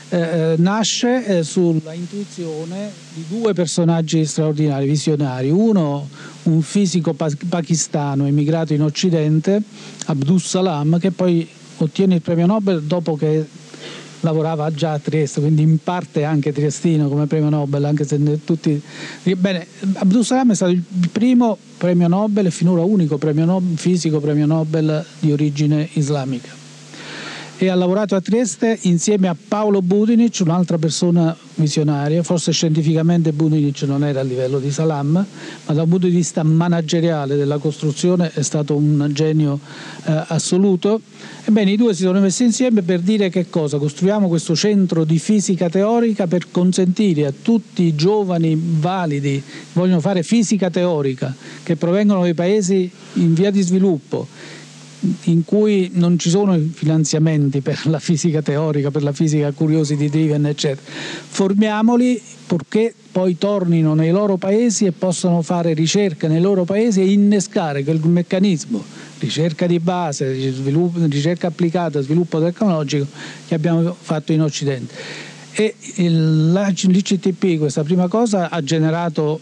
[0.09, 5.49] eh, eh, nasce eh, sulla intuizione di due personaggi straordinari, visionari.
[5.49, 6.07] Uno,
[6.43, 9.61] un fisico pa- pakistano emigrato in Occidente,
[10.05, 13.45] Abdus Salam, che poi ottiene il premio Nobel dopo che
[14.21, 18.81] lavorava già a Trieste, quindi in parte anche triestino come premio Nobel, anche se tutti...
[19.35, 24.19] Bene, Abdus Salam è stato il primo premio Nobel e finora unico premio Nobel, fisico
[24.19, 26.56] premio Nobel di origine islamica
[27.59, 33.81] e ha lavorato a Trieste insieme a Paolo Budinic, un'altra persona visionaria, forse scientificamente Budinic
[33.83, 35.25] non era a livello di Salam,
[35.65, 39.59] ma da un punto di vista manageriale della costruzione è stato un genio
[40.05, 41.01] eh, assoluto.
[41.45, 43.79] Ebbene, i due si sono messi insieme per dire che cosa?
[43.79, 49.99] Costruiamo questo centro di fisica teorica per consentire a tutti i giovani validi che vogliono
[49.99, 54.27] fare fisica teorica, che provengono dai paesi in via di sviluppo,
[55.23, 60.45] in cui non ci sono finanziamenti per la fisica teorica, per la fisica curiosity driven,
[60.45, 60.81] eccetera.
[60.89, 67.11] Formiamoli purché poi tornino nei loro paesi e possano fare ricerca nei loro paesi e
[67.11, 68.83] innescare quel meccanismo,
[69.19, 73.05] ricerca di base, sviluppo, ricerca applicata, sviluppo tecnologico
[73.47, 74.93] che abbiamo fatto in Occidente.
[75.53, 79.39] E l'ICTP, questa prima cosa, ha generato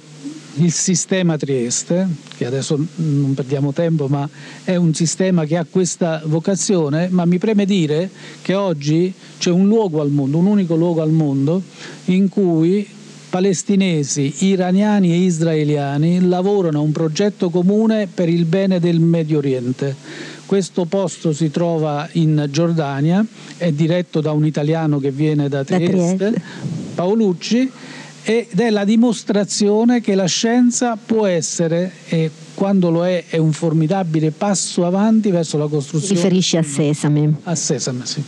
[0.58, 4.28] il sistema Trieste, che adesso non perdiamo tempo, ma
[4.64, 8.10] è un sistema che ha questa vocazione, ma mi preme dire
[8.42, 11.62] che oggi c'è un luogo al mondo, un unico luogo al mondo,
[12.06, 12.88] in cui
[13.30, 19.94] palestinesi, iraniani e israeliani lavorano a un progetto comune per il bene del Medio Oriente.
[20.46, 23.26] Questo posto si trova in Giordania,
[23.58, 26.34] è diretto da un italiano che viene da Trieste,
[26.94, 27.70] Paolucci,
[28.28, 33.52] ed è la dimostrazione che la scienza può essere, e quando lo è, è un
[33.52, 36.16] formidabile passo avanti verso la costruzione.
[36.16, 37.36] Riferisci a Sesame.
[37.44, 38.24] A Sesame, sì.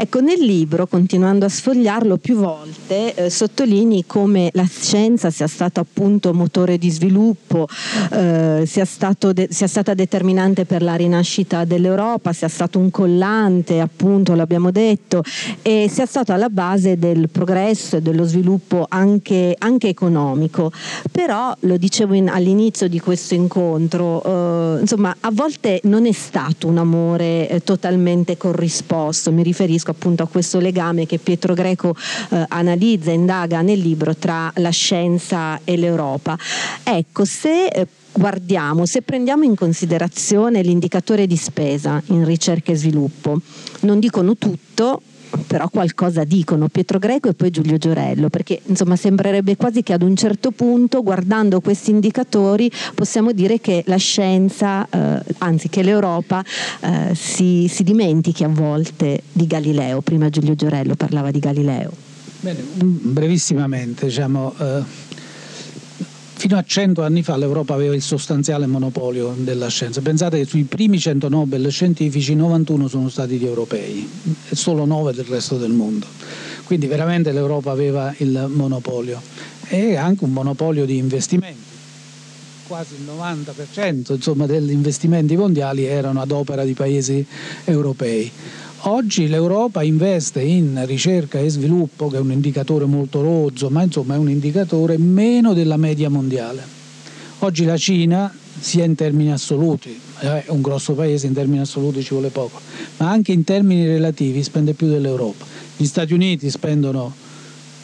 [0.00, 5.80] Ecco, nel libro, continuando a sfogliarlo più volte, eh, sottolinei come la scienza sia stata
[5.80, 7.66] appunto motore di sviluppo,
[8.12, 8.86] eh, sia,
[9.32, 15.24] de- sia, stata determinante per la rinascita dell'Europa, sia stato un collante, appunto, l'abbiamo detto,
[15.62, 20.70] e sia stato alla base del progresso e dello sviluppo anche, anche economico.
[21.10, 24.22] Però, lo dicevo in, all'inizio di questo incontro,
[24.76, 29.90] eh, insomma, a volte non è stato un amore eh, totalmente corrisposto, mi riferisco riferisco
[29.90, 31.94] appunto a questo legame che Pietro Greco
[32.30, 36.36] eh, analizza, indaga nel libro tra la scienza e l'Europa.
[36.82, 43.40] Ecco, se eh, guardiamo, se prendiamo in considerazione l'indicatore di spesa in ricerca e sviluppo,
[43.80, 45.02] non dicono tutto,
[45.46, 50.02] però qualcosa dicono Pietro Greco e poi Giulio Giorello, perché insomma sembrerebbe quasi che ad
[50.02, 56.44] un certo punto, guardando questi indicatori, possiamo dire che la scienza, eh, anzi che l'Europa
[56.80, 60.00] eh, si, si, dimentichi a volte di Galileo.
[60.00, 61.90] Prima Giulio Giorello parlava di Galileo.
[62.40, 64.54] Bene, brevissimamente, diciamo.
[64.58, 65.06] Eh
[66.38, 70.00] Fino a 100 anni fa l'Europa aveva il sostanziale monopolio della scienza.
[70.00, 74.08] Pensate che sui primi 100 Nobel scientifici 91 sono stati di europei
[74.48, 76.06] e solo 9 del resto del mondo.
[76.62, 79.20] Quindi veramente l'Europa aveva il monopolio
[79.66, 81.58] e anche un monopolio di investimenti.
[82.68, 87.26] Quasi il 90% insomma, degli investimenti mondiali erano ad opera di paesi
[87.64, 88.30] europei.
[88.82, 94.14] Oggi l'Europa investe in ricerca e sviluppo, che è un indicatore molto rozzo, ma insomma
[94.14, 96.62] è un indicatore meno della media mondiale.
[97.40, 102.10] Oggi la Cina, sia in termini assoluti, è un grosso paese, in termini assoluti ci
[102.10, 102.60] vuole poco,
[102.98, 105.44] ma anche in termini relativi spende più dell'Europa.
[105.76, 107.12] Gli Stati Uniti spendono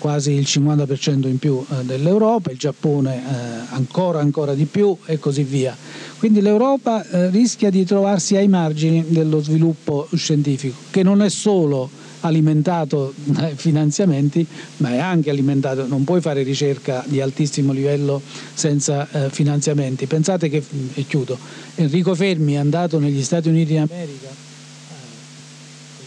[0.04, 5.18] quasi il 50% in più eh, dell'Europa, il Giappone eh, ancora ancora di più e
[5.18, 5.74] così via.
[6.18, 11.88] Quindi l'Europa eh, rischia di trovarsi ai margini dello sviluppo scientifico, che non è solo
[12.20, 14.46] alimentato dai finanziamenti,
[14.78, 18.20] ma è anche alimentato, non puoi fare ricerca di altissimo livello
[18.52, 20.04] senza eh, finanziamenti.
[20.04, 20.62] Pensate che,
[20.92, 21.38] e chiudo,
[21.76, 24.52] Enrico Fermi è andato negli Stati Uniti d'America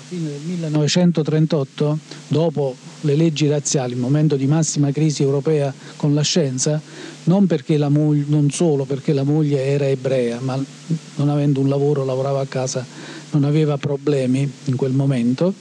[0.07, 6.21] fine del 1938, dopo le leggi razziali, il momento di massima crisi europea con la
[6.21, 6.81] scienza,
[7.25, 7.47] non,
[7.89, 10.61] moglie, non solo perché la moglie era ebrea, ma
[11.15, 12.85] non avendo un lavoro, lavorava a casa,
[13.31, 15.53] non aveva problemi in quel momento,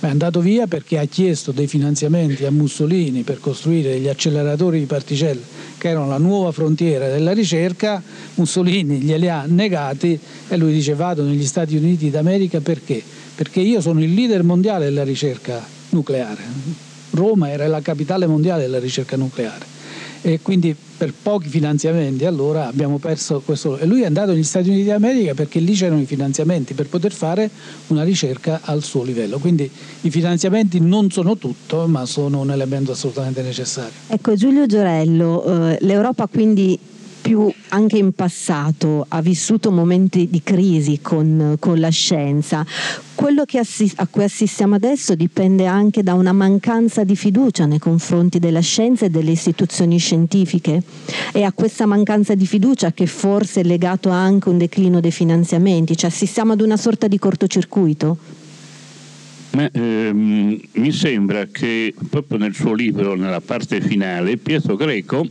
[0.00, 4.80] ma è andato via perché ha chiesto dei finanziamenti a Mussolini per costruire gli acceleratori
[4.80, 5.42] di particelle,
[5.78, 8.02] che erano la nuova frontiera della ricerca,
[8.34, 10.18] Mussolini glieli ha negati
[10.48, 13.02] e lui dice vado negli Stati Uniti d'America perché?
[13.34, 16.42] perché io sono il leader mondiale della ricerca nucleare.
[17.10, 19.70] Roma era la capitale mondiale della ricerca nucleare.
[20.24, 23.76] E quindi per pochi finanziamenti allora abbiamo perso questo.
[23.76, 27.12] E lui è andato negli Stati Uniti d'America perché lì c'erano i finanziamenti per poter
[27.12, 27.50] fare
[27.88, 29.38] una ricerca al suo livello.
[29.38, 29.68] Quindi
[30.02, 33.90] i finanziamenti non sono tutto ma sono un elemento assolutamente necessario.
[34.06, 36.78] Ecco Giulio Giorello eh, l'Europa quindi
[37.22, 42.66] più anche in passato ha vissuto momenti di crisi con, con la scienza.
[43.14, 48.40] Quello assist- a cui assistiamo adesso dipende anche da una mancanza di fiducia nei confronti
[48.40, 50.82] della scienza e delle istituzioni scientifiche.
[51.32, 55.96] È a questa mancanza di fiducia che forse è legato anche un declino dei finanziamenti,
[55.96, 58.18] cioè assistiamo ad una sorta di cortocircuito.
[59.52, 65.26] Ma, ehm, mi sembra che proprio nel suo libro, nella parte finale, Pietro Greco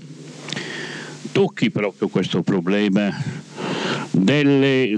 [1.32, 3.12] tocchi proprio questo problema
[4.12, 4.98] delle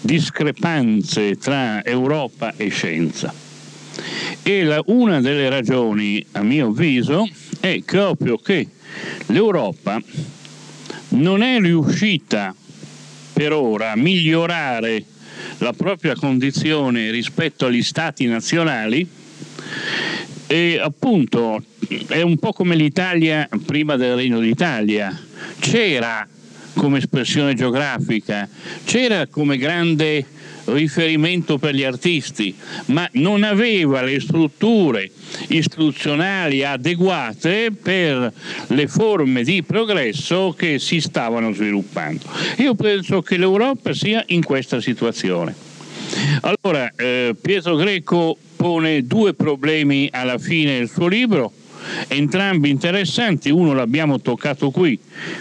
[0.00, 3.32] discrepanze tra Europa e scienza.
[4.42, 7.28] E la, una delle ragioni, a mio avviso,
[7.60, 8.68] è proprio che
[9.26, 10.00] l'Europa
[11.10, 12.54] non è riuscita
[13.32, 15.04] per ora a migliorare
[15.58, 19.06] la propria condizione rispetto agli stati nazionali
[20.46, 21.62] e appunto
[22.08, 25.25] è un po' come l'Italia prima del Regno d'Italia.
[25.58, 26.26] C'era
[26.74, 28.48] come espressione geografica,
[28.84, 30.24] c'era come grande
[30.66, 32.54] riferimento per gli artisti,
[32.86, 35.10] ma non aveva le strutture
[35.48, 38.32] istituzionali adeguate per
[38.68, 42.24] le forme di progresso che si stavano sviluppando.
[42.58, 45.54] Io penso che l'Europa sia in questa situazione.
[46.42, 51.52] Allora, eh, Pietro Greco pone due problemi alla fine del suo libro
[52.08, 54.98] entrambi interessanti, uno l'abbiamo toccato qui,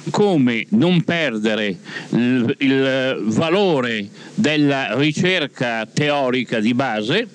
[0.10, 1.78] come non perdere
[2.10, 7.28] il, il valore della ricerca teorica di base,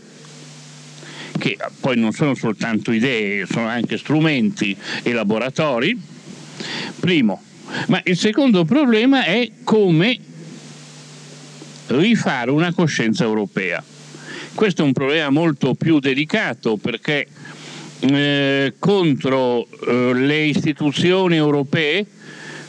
[1.39, 5.99] che poi non sono soltanto idee, sono anche strumenti e laboratori,
[7.01, 7.43] primo.
[7.87, 10.19] Ma il secondo problema è come
[11.87, 13.83] rifare una coscienza europea.
[14.55, 17.27] Questo è un problema molto più delicato perché
[18.01, 22.07] eh, contro eh, le istituzioni europee,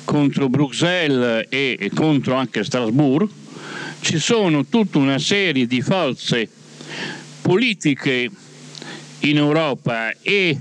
[0.04, 3.30] contro Bruxelles e, e contro anche Strasbourg,
[4.02, 6.50] ci sono tutta una serie di forze
[7.41, 8.30] politiche
[9.20, 10.58] in Europa e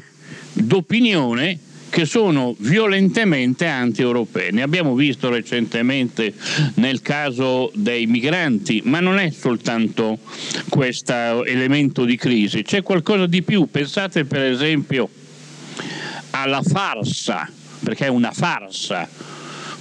[0.52, 1.58] d'opinione
[1.90, 4.52] che sono violentemente anti-europee.
[4.52, 6.32] Ne abbiamo visto recentemente
[6.74, 10.18] nel caso dei migranti, ma non è soltanto
[10.68, 13.68] questo elemento di crisi, c'è qualcosa di più.
[13.70, 15.08] Pensate per esempio
[16.30, 17.50] alla farsa,
[17.82, 19.08] perché è una farsa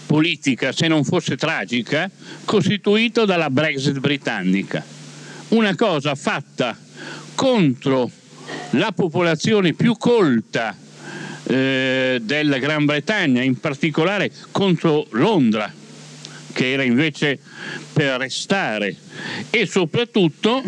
[0.06, 2.10] politica, se non fosse tragica,
[2.44, 4.84] costituita dalla Brexit britannica.
[5.50, 6.76] Una cosa fatta
[7.36, 8.10] contro
[8.72, 10.76] la popolazione più colta
[11.50, 15.72] eh, della Gran Bretagna, in particolare contro Londra,
[16.54, 17.40] che era invece
[17.92, 18.96] per restare,
[19.50, 20.64] e soprattutto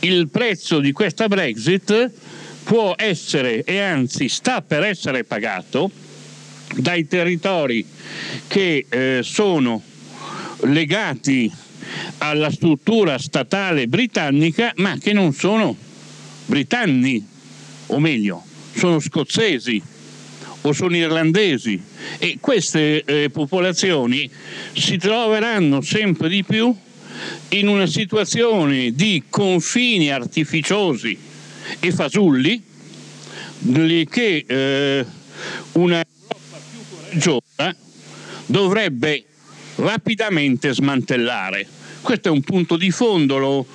[0.00, 2.10] il prezzo di questa Brexit
[2.64, 5.90] può essere e anzi sta per essere pagato
[6.76, 7.86] dai territori
[8.46, 9.82] che eh, sono
[10.62, 11.50] legati
[12.18, 15.76] alla struttura statale britannica ma che non sono
[16.46, 17.26] britanni,
[17.86, 19.82] o meglio, sono scozzesi
[20.62, 21.80] o sono irlandesi
[22.18, 24.30] e queste eh, popolazioni
[24.72, 26.74] si troveranno sempre di più
[27.50, 31.16] in una situazione di confini artificiosi
[31.80, 32.62] e fasulli
[34.08, 35.06] che eh,
[35.72, 37.76] una Europa più coraggiosa
[38.46, 39.24] dovrebbe
[39.76, 41.66] rapidamente smantellare.
[42.04, 43.66] Questo è un punto di fondo, lo,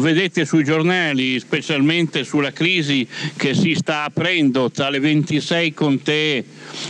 [0.00, 6.44] vedete sui giornali, specialmente sulla crisi che si sta aprendo tra le 26 contee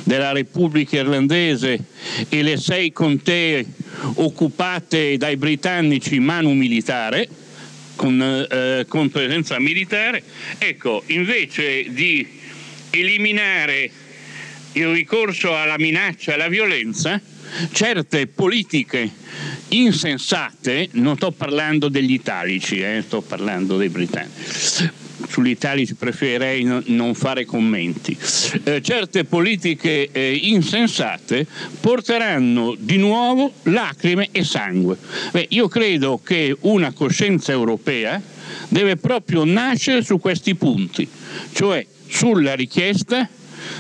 [0.05, 1.85] della Repubblica Irlandese
[2.31, 3.67] e le 6 contee
[4.15, 7.29] occupate dai britannici manu militare,
[7.95, 10.23] con, eh, con presenza militare.
[10.57, 12.27] Ecco, invece di
[12.89, 13.91] eliminare
[14.73, 17.21] il ricorso alla minaccia e alla violenza,
[17.73, 19.11] certe politiche
[19.69, 25.05] insensate, non sto parlando degli italici, eh, sto parlando dei britannici.
[25.29, 28.17] Sugli italici preferirei no, non fare commenti.
[28.65, 31.47] Eh, certe politiche eh, insensate
[31.81, 34.97] porteranno di nuovo lacrime e sangue.
[35.33, 38.21] Beh, io credo che una coscienza europea
[38.69, 41.09] deve proprio nascere su questi punti,
[41.53, 43.29] cioè sulla richiesta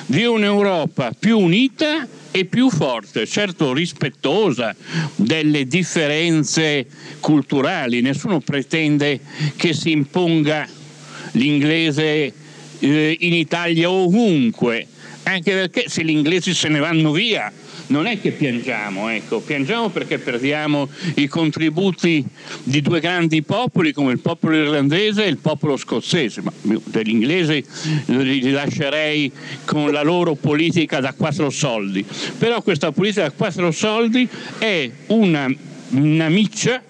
[0.06, 2.06] di un'Europa più unita
[2.38, 4.76] e più forte, certo rispettosa
[5.14, 6.86] delle differenze
[7.18, 9.20] culturali, nessuno pretende
[9.56, 10.68] che si imponga
[11.32, 12.30] l'inglese
[12.78, 14.86] eh, in Italia ovunque,
[15.22, 17.50] anche perché se gli inglesi se ne vanno via
[17.88, 22.24] non è che piangiamo, ecco, piangiamo perché perdiamo i contributi
[22.62, 27.64] di due grandi popoli come il popolo irlandese e il popolo scozzese, ma degli inglesi
[28.06, 29.30] li lascerei
[29.64, 32.04] con la loro politica da quattro soldi,
[32.38, 35.52] però questa politica da quattro soldi è una,
[35.90, 36.82] una miccia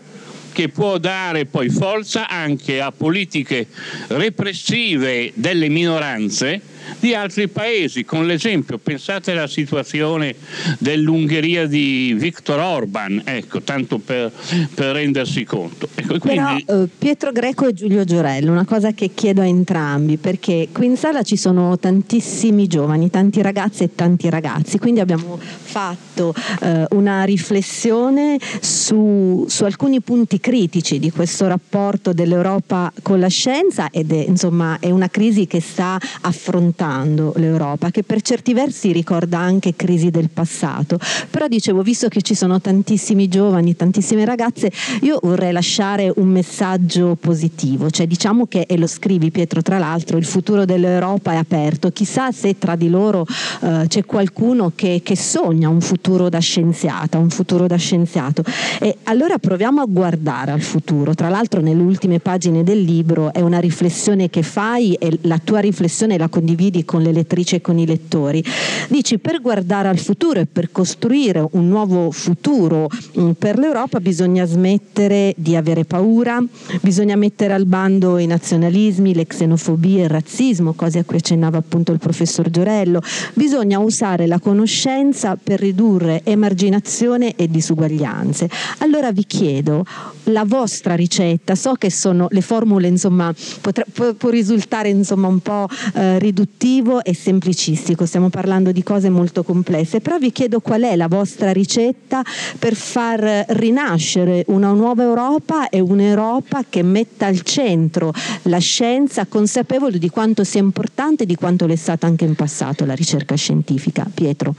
[0.53, 3.67] che può dare poi forza anche a politiche
[4.09, 6.63] repressive delle minoranze
[7.01, 10.35] di altri paesi, con l'esempio, pensate alla situazione
[10.79, 14.31] dell'Ungheria di Viktor Orban, ecco, tanto per,
[14.75, 15.89] per rendersi conto.
[15.95, 16.65] Ecco, quindi...
[16.65, 20.87] Però eh, Pietro Greco e Giulio Giorello, una cosa che chiedo a entrambi, perché qui
[20.87, 26.87] in sala ci sono tantissimi giovani, tanti ragazzi e tanti ragazzi, quindi abbiamo fatto eh,
[26.91, 34.13] una riflessione su, su, alcuni punti critici di questo rapporto dell'Europa con la scienza ed
[34.13, 39.39] è, insomma, è una crisi che sta affrontando passando l'Europa, che per certi versi ricorda
[39.39, 40.99] anche crisi del passato.
[41.31, 44.71] Però dicevo, visto che ci sono tantissimi giovani, tantissime ragazze,
[45.03, 50.19] io vorrei lasciare un messaggio positivo, cioè diciamo che, e lo scrivi Pietro tra l'altro,
[50.19, 53.27] il futuro dell'Europa è aperto, chissà se tra di loro
[53.63, 58.45] eh, c'è qualcuno che, che sogna un futuro da scienziata, un futuro da scienziato.
[58.81, 63.41] E allora proviamo a guardare al futuro, tra l'altro nelle ultime pagine del libro è
[63.41, 67.79] una riflessione che fai e la tua riflessione la condividi con le lettrici e con
[67.79, 68.43] i lettori.
[68.89, 72.89] Dici per guardare al futuro e per costruire un nuovo futuro
[73.19, 76.43] mm, per l'Europa bisogna smettere di avere paura,
[76.81, 81.93] bisogna mettere al bando i nazionalismi, le xenofobie, il razzismo, cose a cui accennava appunto
[81.93, 83.01] il professor Giorello,
[83.35, 88.49] bisogna usare la conoscenza per ridurre emarginazione e disuguaglianze.
[88.79, 89.85] Allora vi chiedo
[90.27, 95.41] la vostra ricetta, so che sono le formule insomma potrà, può, può, risultare insomma un
[95.41, 100.83] po' eh, riduttivo e semplicistico, stiamo parlando di cose molto complesse, però vi chiedo qual
[100.83, 102.23] è la vostra ricetta
[102.59, 108.13] per far rinascere una nuova Europa e un'Europa che metta al centro
[108.43, 112.85] la scienza consapevole di quanto sia importante e di quanto l'è stata anche in passato
[112.85, 114.07] la ricerca scientifica.
[114.13, 114.55] Pietro.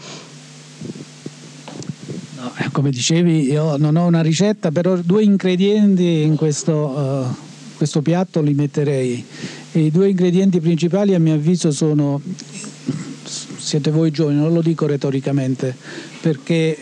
[2.56, 7.36] Eh, come dicevi, io non ho una ricetta, però due ingredienti in questo, uh,
[7.76, 9.24] questo piatto li metterei.
[9.72, 12.22] E I due ingredienti principali a mio avviso sono,
[13.58, 15.76] siete voi giovani, non lo dico retoricamente,
[16.22, 16.78] perché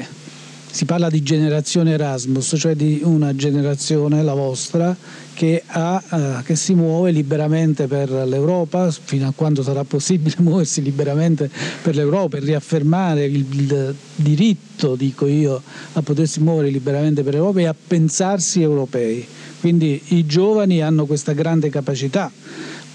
[0.76, 4.94] si parla di generazione Erasmus, cioè di una generazione, la vostra,
[5.34, 10.82] che, ha, eh, che, si muove liberamente per l'Europa, fino a quando sarà possibile muoversi
[10.82, 11.50] liberamente
[11.82, 15.62] per l'Europa e riaffermare il, il diritto, dico io,
[15.94, 19.26] a potersi muovere liberamente per l'Europa e a pensarsi europei.
[19.62, 22.30] Quindi i giovani hanno questa grande capacità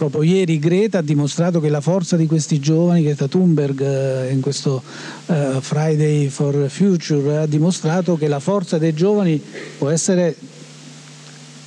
[0.01, 4.41] Proprio ieri Greta ha dimostrato che la forza di questi giovani, Greta Thunberg eh, in
[4.41, 4.83] questo
[5.27, 9.39] uh, Friday for Future, ha dimostrato che la forza dei giovani
[9.77, 10.35] può essere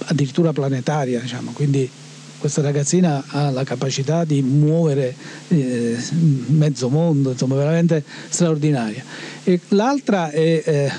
[0.06, 1.20] addirittura planetaria.
[1.20, 1.52] Diciamo.
[1.52, 1.88] Quindi
[2.40, 5.14] questa ragazzina ha la capacità di muovere
[5.50, 5.96] eh,
[6.48, 9.04] mezzo mondo, insomma, veramente straordinaria.
[9.44, 10.90] E l'altra è,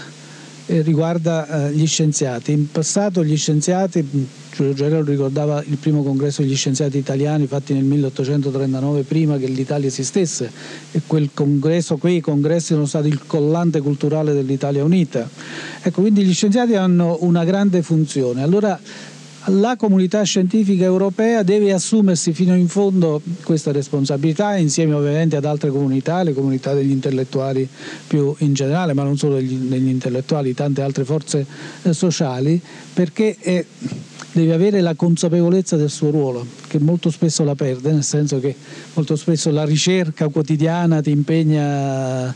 [0.67, 2.53] eh, riguarda eh, gli scienziati.
[2.53, 7.83] In passato gli scienziati Giulio Gerello ricordava il primo congresso degli scienziati italiani fatti nel
[7.83, 10.49] 1839 prima che l'Italia esistesse
[10.93, 15.29] e quel congresso, quei congressi sono stati il collante culturale dell'Italia unita.
[15.83, 18.43] Ecco, quindi gli scienziati hanno una grande funzione.
[18.43, 18.79] Allora
[19.49, 25.71] la comunità scientifica europea deve assumersi fino in fondo questa responsabilità insieme ovviamente ad altre
[25.71, 27.69] comunità, le comunità degli intellettuali
[28.07, 31.45] più in generale, ma non solo degli, degli intellettuali, tante altre forze
[31.83, 32.59] eh, sociali,
[32.95, 33.65] perché è,
[34.35, 38.55] deve avere la consapevolezza del suo ruolo, che molto spesso la perde, nel senso che
[38.95, 42.35] molto spesso la ricerca quotidiana ti impegna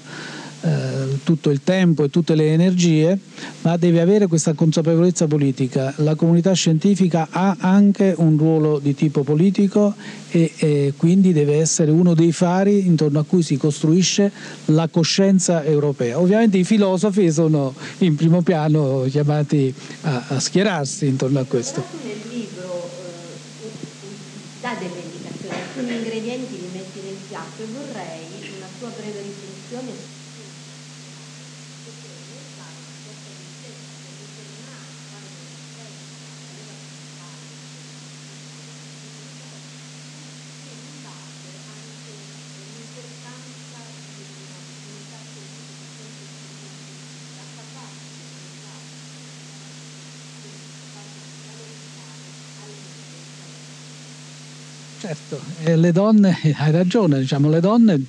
[0.60, 3.16] eh, tutto il tempo e tutte le energie,
[3.62, 5.92] ma deve avere questa consapevolezza politica.
[5.98, 9.94] La comunità scientifica ha anche un ruolo di tipo politico
[10.30, 14.32] e, e quindi deve essere uno dei fari intorno a cui si costruisce
[14.66, 16.18] la coscienza europea.
[16.18, 21.84] Ovviamente i filosofi sono in primo piano chiamati a, a schierarsi intorno a questo.
[22.04, 22.90] Nel libro
[23.62, 23.70] eh,
[24.60, 30.17] dà delle indicazioni, alcuni ingredienti li metti nel piatto e vorrei una tua breve riflessione
[55.08, 58.04] Certo, eh, le donne, hai ragione, diciamo, le donne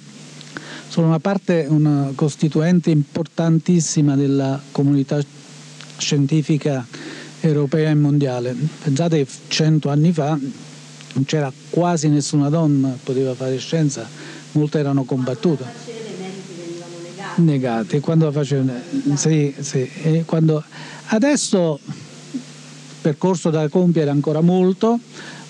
[0.89, 5.17] sono una parte, una costituente importantissima della comunità
[5.95, 6.85] scientifica
[7.39, 8.53] europea e mondiale.
[8.83, 14.05] Pensate che cento anni fa non c'era quasi nessuna donna che poteva fare scienza,
[14.53, 15.63] molte erano combattute.
[17.35, 18.73] Negate, quando facevano,
[19.13, 20.61] sì, sì, quando,
[21.05, 21.79] adesso
[22.33, 22.41] il
[22.99, 24.99] percorso da compiere ancora molto,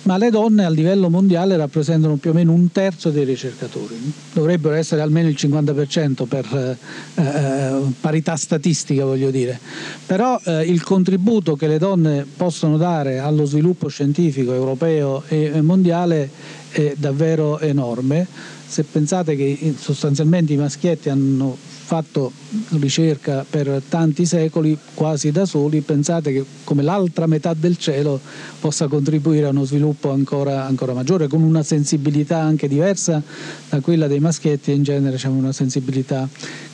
[0.04, 4.14] ma le donne a livello mondiale rappresentano più o meno un terzo dei ricercatori.
[4.34, 6.78] Dovrebbero essere almeno il 50% per
[7.16, 9.60] eh, eh, parità statistica, voglio dire.
[10.06, 16.58] Però eh, il contributo che le donne possono dare allo sviluppo scientifico europeo e mondiale
[16.70, 18.28] è davvero enorme.
[18.67, 21.57] Se pensate che sostanzialmente i maschietti hanno
[21.89, 22.32] fatto
[22.80, 28.20] ricerca per tanti secoli quasi da soli, pensate che come l'altra metà del cielo
[28.59, 33.24] possa contribuire a uno sviluppo ancora, ancora maggiore, con una sensibilità anche diversa
[33.70, 36.30] da quella dei maschietti, in genere c'è una sensibilità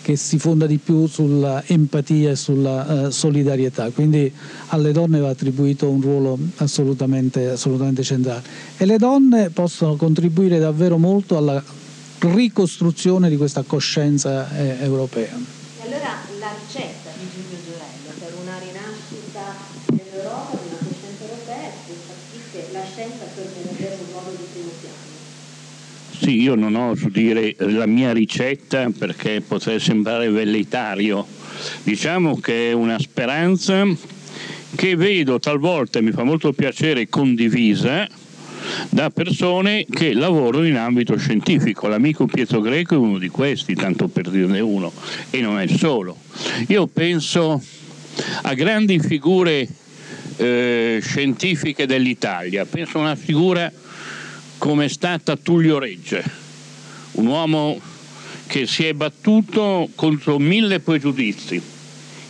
[0.06, 4.32] che si fonda di più sulla empatia e sulla uh, solidarietà, quindi
[4.68, 8.43] alle donne va attribuito un ruolo assolutamente, assolutamente centrale
[8.78, 11.58] e le donne possono contribuire davvero molto alla
[12.20, 15.34] ricostruzione di questa coscienza eh, europea.
[15.82, 19.58] E allora la ricetta di Giulio Giorello per una rinascita
[19.89, 21.74] dell'Europa, di una coscienza europea, è
[22.06, 25.06] far sì che la scienza torni ad avere un ruolo di primo piano.
[26.26, 31.24] Sì, io non oso dire la mia ricetta perché potrei sembrare velleitario.
[31.84, 33.86] Diciamo che è una speranza
[34.74, 38.08] che vedo talvolta, mi fa molto piacere, condivisa,
[38.90, 41.88] da persone che lavorano in ambito scientifico.
[41.88, 44.92] L'amico Pietro Greco è uno di questi, tanto per dirne uno,
[45.30, 46.18] e non è solo.
[46.70, 47.62] Io penso
[48.42, 49.68] a grandi figure
[50.38, 53.72] eh, scientifiche dell'Italia, penso a una figura
[54.58, 56.24] come è stata Tullio Regge,
[57.14, 57.80] un uomo
[58.47, 61.62] che si è battuto contro mille pregiudizi,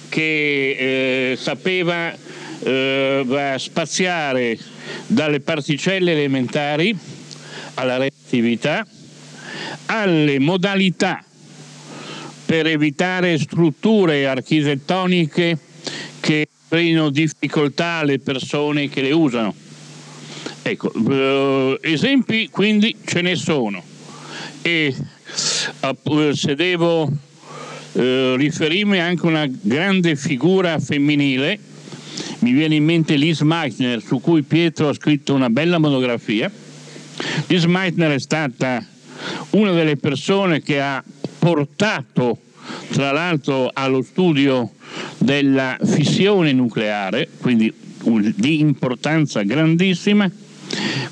[0.09, 2.13] che eh, sapeva
[2.59, 4.57] eh, spaziare
[5.07, 6.97] dalle particelle elementari
[7.75, 8.85] alla relatività,
[9.87, 11.23] alle modalità
[12.45, 15.57] per evitare strutture architettoniche
[16.19, 19.64] che creino difficoltà alle persone che le usano.
[20.67, 23.83] Ecco, eh, esempi quindi ce ne sono
[24.63, 24.95] e
[26.33, 27.07] se devo
[27.91, 31.59] eh, riferirmi anche a una grande figura femminile
[32.39, 36.51] mi viene in mente Liz Meitner, su cui Pietro ha scritto una bella monografia.
[37.45, 38.83] Liz Meitner è stata
[39.51, 41.03] una delle persone che ha
[41.37, 42.39] portato,
[42.89, 44.71] tra l'altro, allo studio
[45.19, 47.71] della fissione nucleare, quindi
[48.35, 50.27] di importanza grandissima.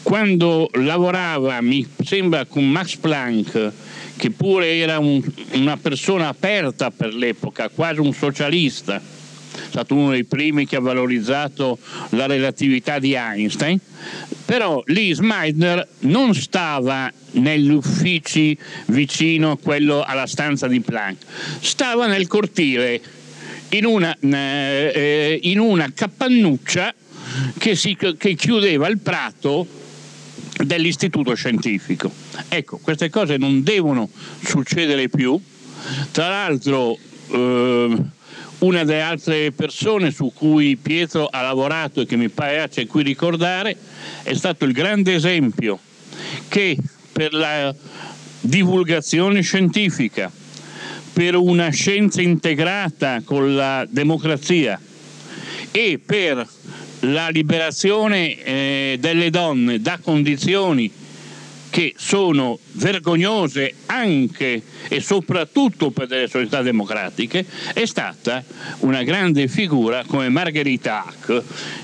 [0.01, 3.71] Quando lavorava, mi sembra, con Max Planck,
[4.15, 5.21] che pure era un,
[5.53, 9.01] una persona aperta per l'epoca, quasi un socialista,
[9.69, 11.77] stato uno dei primi che ha valorizzato
[12.09, 13.79] la relatività di Einstein,
[14.45, 18.57] però lì Meitner non stava negli uffici
[18.87, 21.23] vicino quello alla stanza di Planck,
[21.59, 23.01] stava nel cortile
[23.69, 26.93] in una, eh, in una cappannuccia
[27.57, 29.67] che, si, che chiudeva il prato
[30.63, 32.11] dell'istituto scientifico.
[32.49, 34.09] Ecco, queste cose non devono
[34.43, 35.39] succedere più.
[36.11, 36.97] Tra l'altro
[37.29, 37.97] eh,
[38.59, 43.75] una delle altre persone su cui Pietro ha lavorato e che mi piace qui ricordare
[44.23, 45.79] è stato il grande esempio
[46.47, 46.77] che
[47.11, 47.73] per la
[48.39, 50.31] divulgazione scientifica,
[51.11, 54.79] per una scienza integrata con la democrazia
[55.71, 56.47] e per
[57.03, 60.91] la liberazione eh, delle donne da condizioni
[61.73, 67.43] che sono vergognose anche e soprattutto per le società democratiche,
[67.73, 68.43] è stata
[68.81, 71.43] una grande figura come Margherita Hack,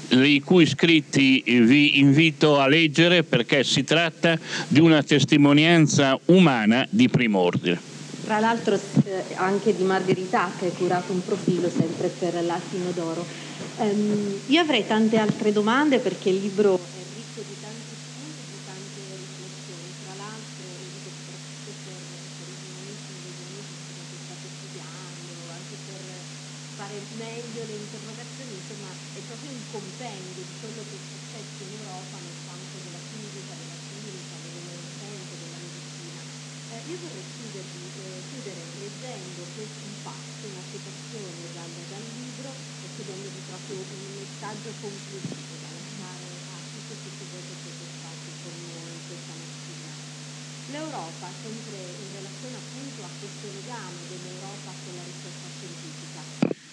[0.09, 7.09] i cui scritti vi invito a leggere perché si tratta di una testimonianza umana di
[7.09, 7.81] primo ordine.
[8.23, 13.48] Tra l'altro eh, anche di Margherita Hack è curato un profilo sempre per l'Attino d'Oro.
[13.79, 16.77] Um, io avrei tante altre domande perché il libro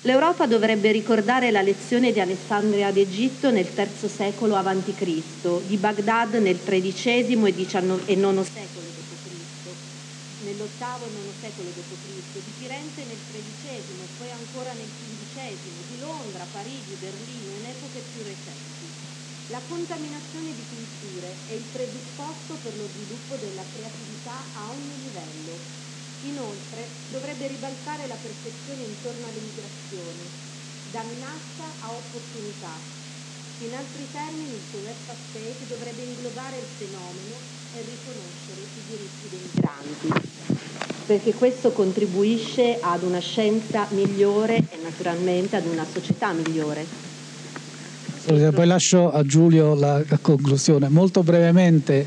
[0.06, 6.60] L'Europa dovrebbe ricordare la lezione di Alessandria d'Egitto nel III secolo a.C., di Baghdad nel
[6.62, 9.16] XIII e IX secolo d.C.,
[10.36, 16.46] nell'VIII e IX secolo d.C., di Firenze nel XIII poi ancora nel XV, di Londra,
[16.46, 18.88] Parigi, Berlino in epoche più recenti.
[19.48, 25.58] La contaminazione di culture è il presupposto per lo sviluppo della creatività a ogni livello,
[26.20, 30.30] Inoltre dovrebbe ribaltare la percezione intorno alle migrazioni,
[30.90, 32.80] da minaccia a opportunità.
[33.58, 37.40] In altri termini il suo welfare state dovrebbe inglobare il fenomeno
[37.72, 40.34] e riconoscere i diritti dei migranti.
[41.06, 46.84] perché questo contribuisce ad una scienza migliore e naturalmente ad una società migliore.
[48.26, 50.88] Poi lascio a Giulio la conclusione.
[50.88, 52.04] Molto brevemente,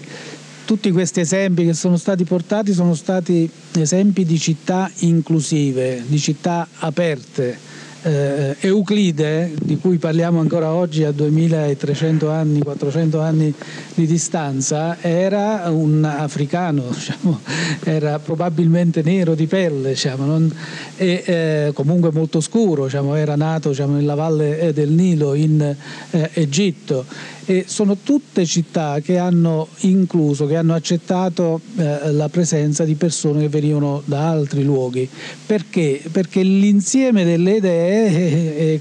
[0.69, 6.67] tutti questi esempi che sono stati portati sono stati esempi di città inclusive, di città
[6.77, 7.57] aperte.
[8.01, 13.53] Eh, Euclide, di cui parliamo ancora oggi a 2300 anni, 400 anni
[13.95, 17.41] di distanza, era un africano, diciamo,
[17.83, 20.55] era probabilmente nero di pelle, diciamo, non,
[20.95, 25.75] e eh, comunque molto scuro, diciamo, era nato diciamo, nella valle eh, del Nilo in
[26.11, 27.05] eh, Egitto
[27.49, 33.41] e sono tutte città che hanno incluso, che hanno accettato eh, la presenza di persone
[33.41, 35.09] che venivano da altri luoghi.
[35.47, 35.99] Perché?
[36.11, 38.79] Perché l'insieme delle idee, è, è,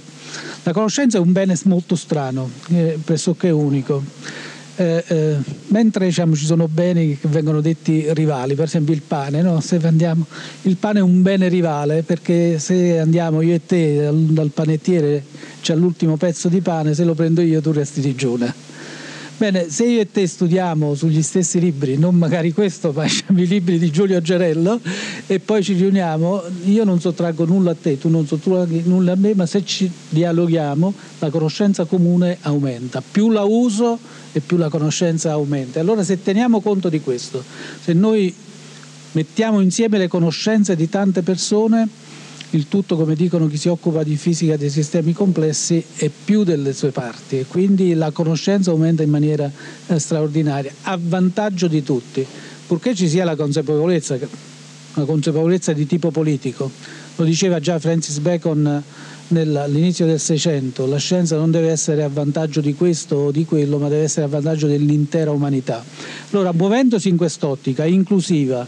[0.65, 2.51] la conoscenza è un bene molto strano,
[3.03, 4.03] pressoché unico.
[4.81, 5.37] Eh, eh,
[5.69, 9.61] mentre diciamo, ci sono beni che vengono detti rivali, per esempio il pane, no?
[9.83, 10.25] andiamo,
[10.63, 15.25] il pane è un bene rivale perché se andiamo io e te dal, dal panettiere
[15.61, 18.55] c'è l'ultimo pezzo di pane, se lo prendo io tu resti digiuna.
[19.39, 23.79] Bene, se io e te studiamo sugli stessi libri, non magari questo, ma i libri
[23.79, 24.81] di Giulio Gerello,
[25.29, 29.15] e poi ci riuniamo, io non sottraggo nulla a te, tu non sottraggi nulla a
[29.15, 33.01] me, ma se ci dialoghiamo la conoscenza comune aumenta.
[33.01, 33.97] Più la uso
[34.33, 35.79] e più la conoscenza aumenta.
[35.79, 37.41] Allora se teniamo conto di questo,
[37.81, 38.35] se noi
[39.13, 41.89] mettiamo insieme le conoscenze di tante persone,
[42.51, 46.73] il tutto, come dicono chi si occupa di fisica dei sistemi complessi, è più delle
[46.73, 49.51] sue parti e quindi la conoscenza aumenta in maniera
[49.87, 52.25] eh, straordinaria, a vantaggio di tutti,
[52.67, 54.19] purché ci sia la consapevolezza,
[54.95, 56.71] una consapevolezza di tipo politico.
[57.17, 58.83] Lo diceva già Francis Bacon
[59.31, 63.77] all'inizio del Seicento, la scienza non deve essere a vantaggio di questo o di quello,
[63.77, 65.85] ma deve essere a vantaggio dell'intera umanità.
[66.31, 68.67] Allora, muovendosi in quest'ottica inclusiva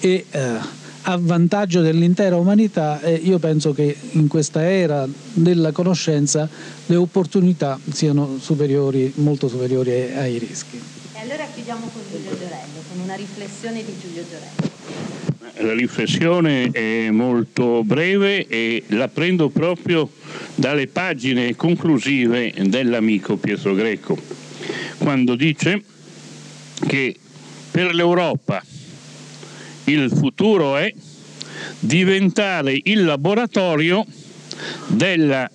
[0.00, 6.48] e eh, a vantaggio dell'intera umanità e io penso che in questa era della conoscenza
[6.86, 10.80] le opportunità siano superiori, molto superiori ai, ai rischi.
[11.14, 14.70] E allora chiudiamo con Giulio Giorello, con una riflessione di Giulio Giorello.
[15.54, 20.10] La riflessione è molto breve e la prendo proprio
[20.54, 24.16] dalle pagine conclusive dell'amico Pietro Greco,
[24.98, 25.82] quando dice
[26.86, 27.16] che
[27.70, 28.62] per l'Europa
[29.84, 30.92] il futuro è
[31.78, 34.04] diventare il laboratorio
[34.88, 35.50] della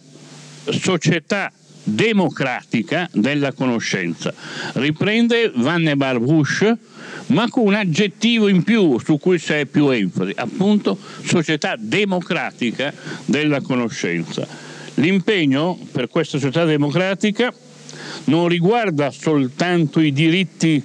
[0.70, 1.52] società
[1.84, 4.34] democratica della conoscenza.
[4.74, 6.70] Riprende Vannevar Bush,
[7.28, 12.94] ma con un aggettivo in più su cui c'è più enfasi, appunto società democratica
[13.26, 14.46] della conoscenza.
[14.96, 17.54] L'impegno per questa società democratica
[18.26, 20.84] non riguarda soltanto i diritti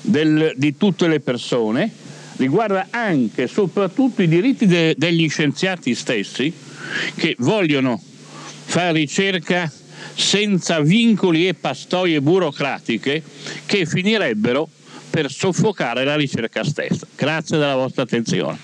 [0.00, 1.90] del, di tutte le persone,
[2.36, 6.52] riguarda anche e soprattutto i diritti de- degli scienziati stessi
[7.16, 8.00] che vogliono
[8.64, 9.70] fare ricerca
[10.14, 13.22] senza vincoli e pastoie burocratiche
[13.66, 14.68] che finirebbero
[15.10, 17.06] per soffocare la ricerca stessa.
[17.14, 18.58] Grazie della vostra attenzione.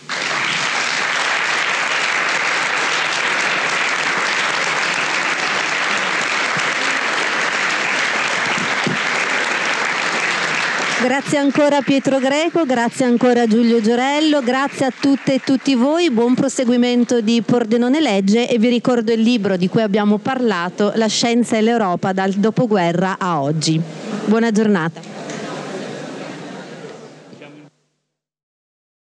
[11.03, 16.35] Grazie ancora Pietro Greco, grazie ancora Giulio Giorello, grazie a tutte e tutti voi, buon
[16.35, 21.57] proseguimento di Pordenone Legge e vi ricordo il libro di cui abbiamo parlato, La scienza
[21.57, 23.81] e l'Europa dal dopoguerra a oggi.
[24.27, 25.20] Buona giornata.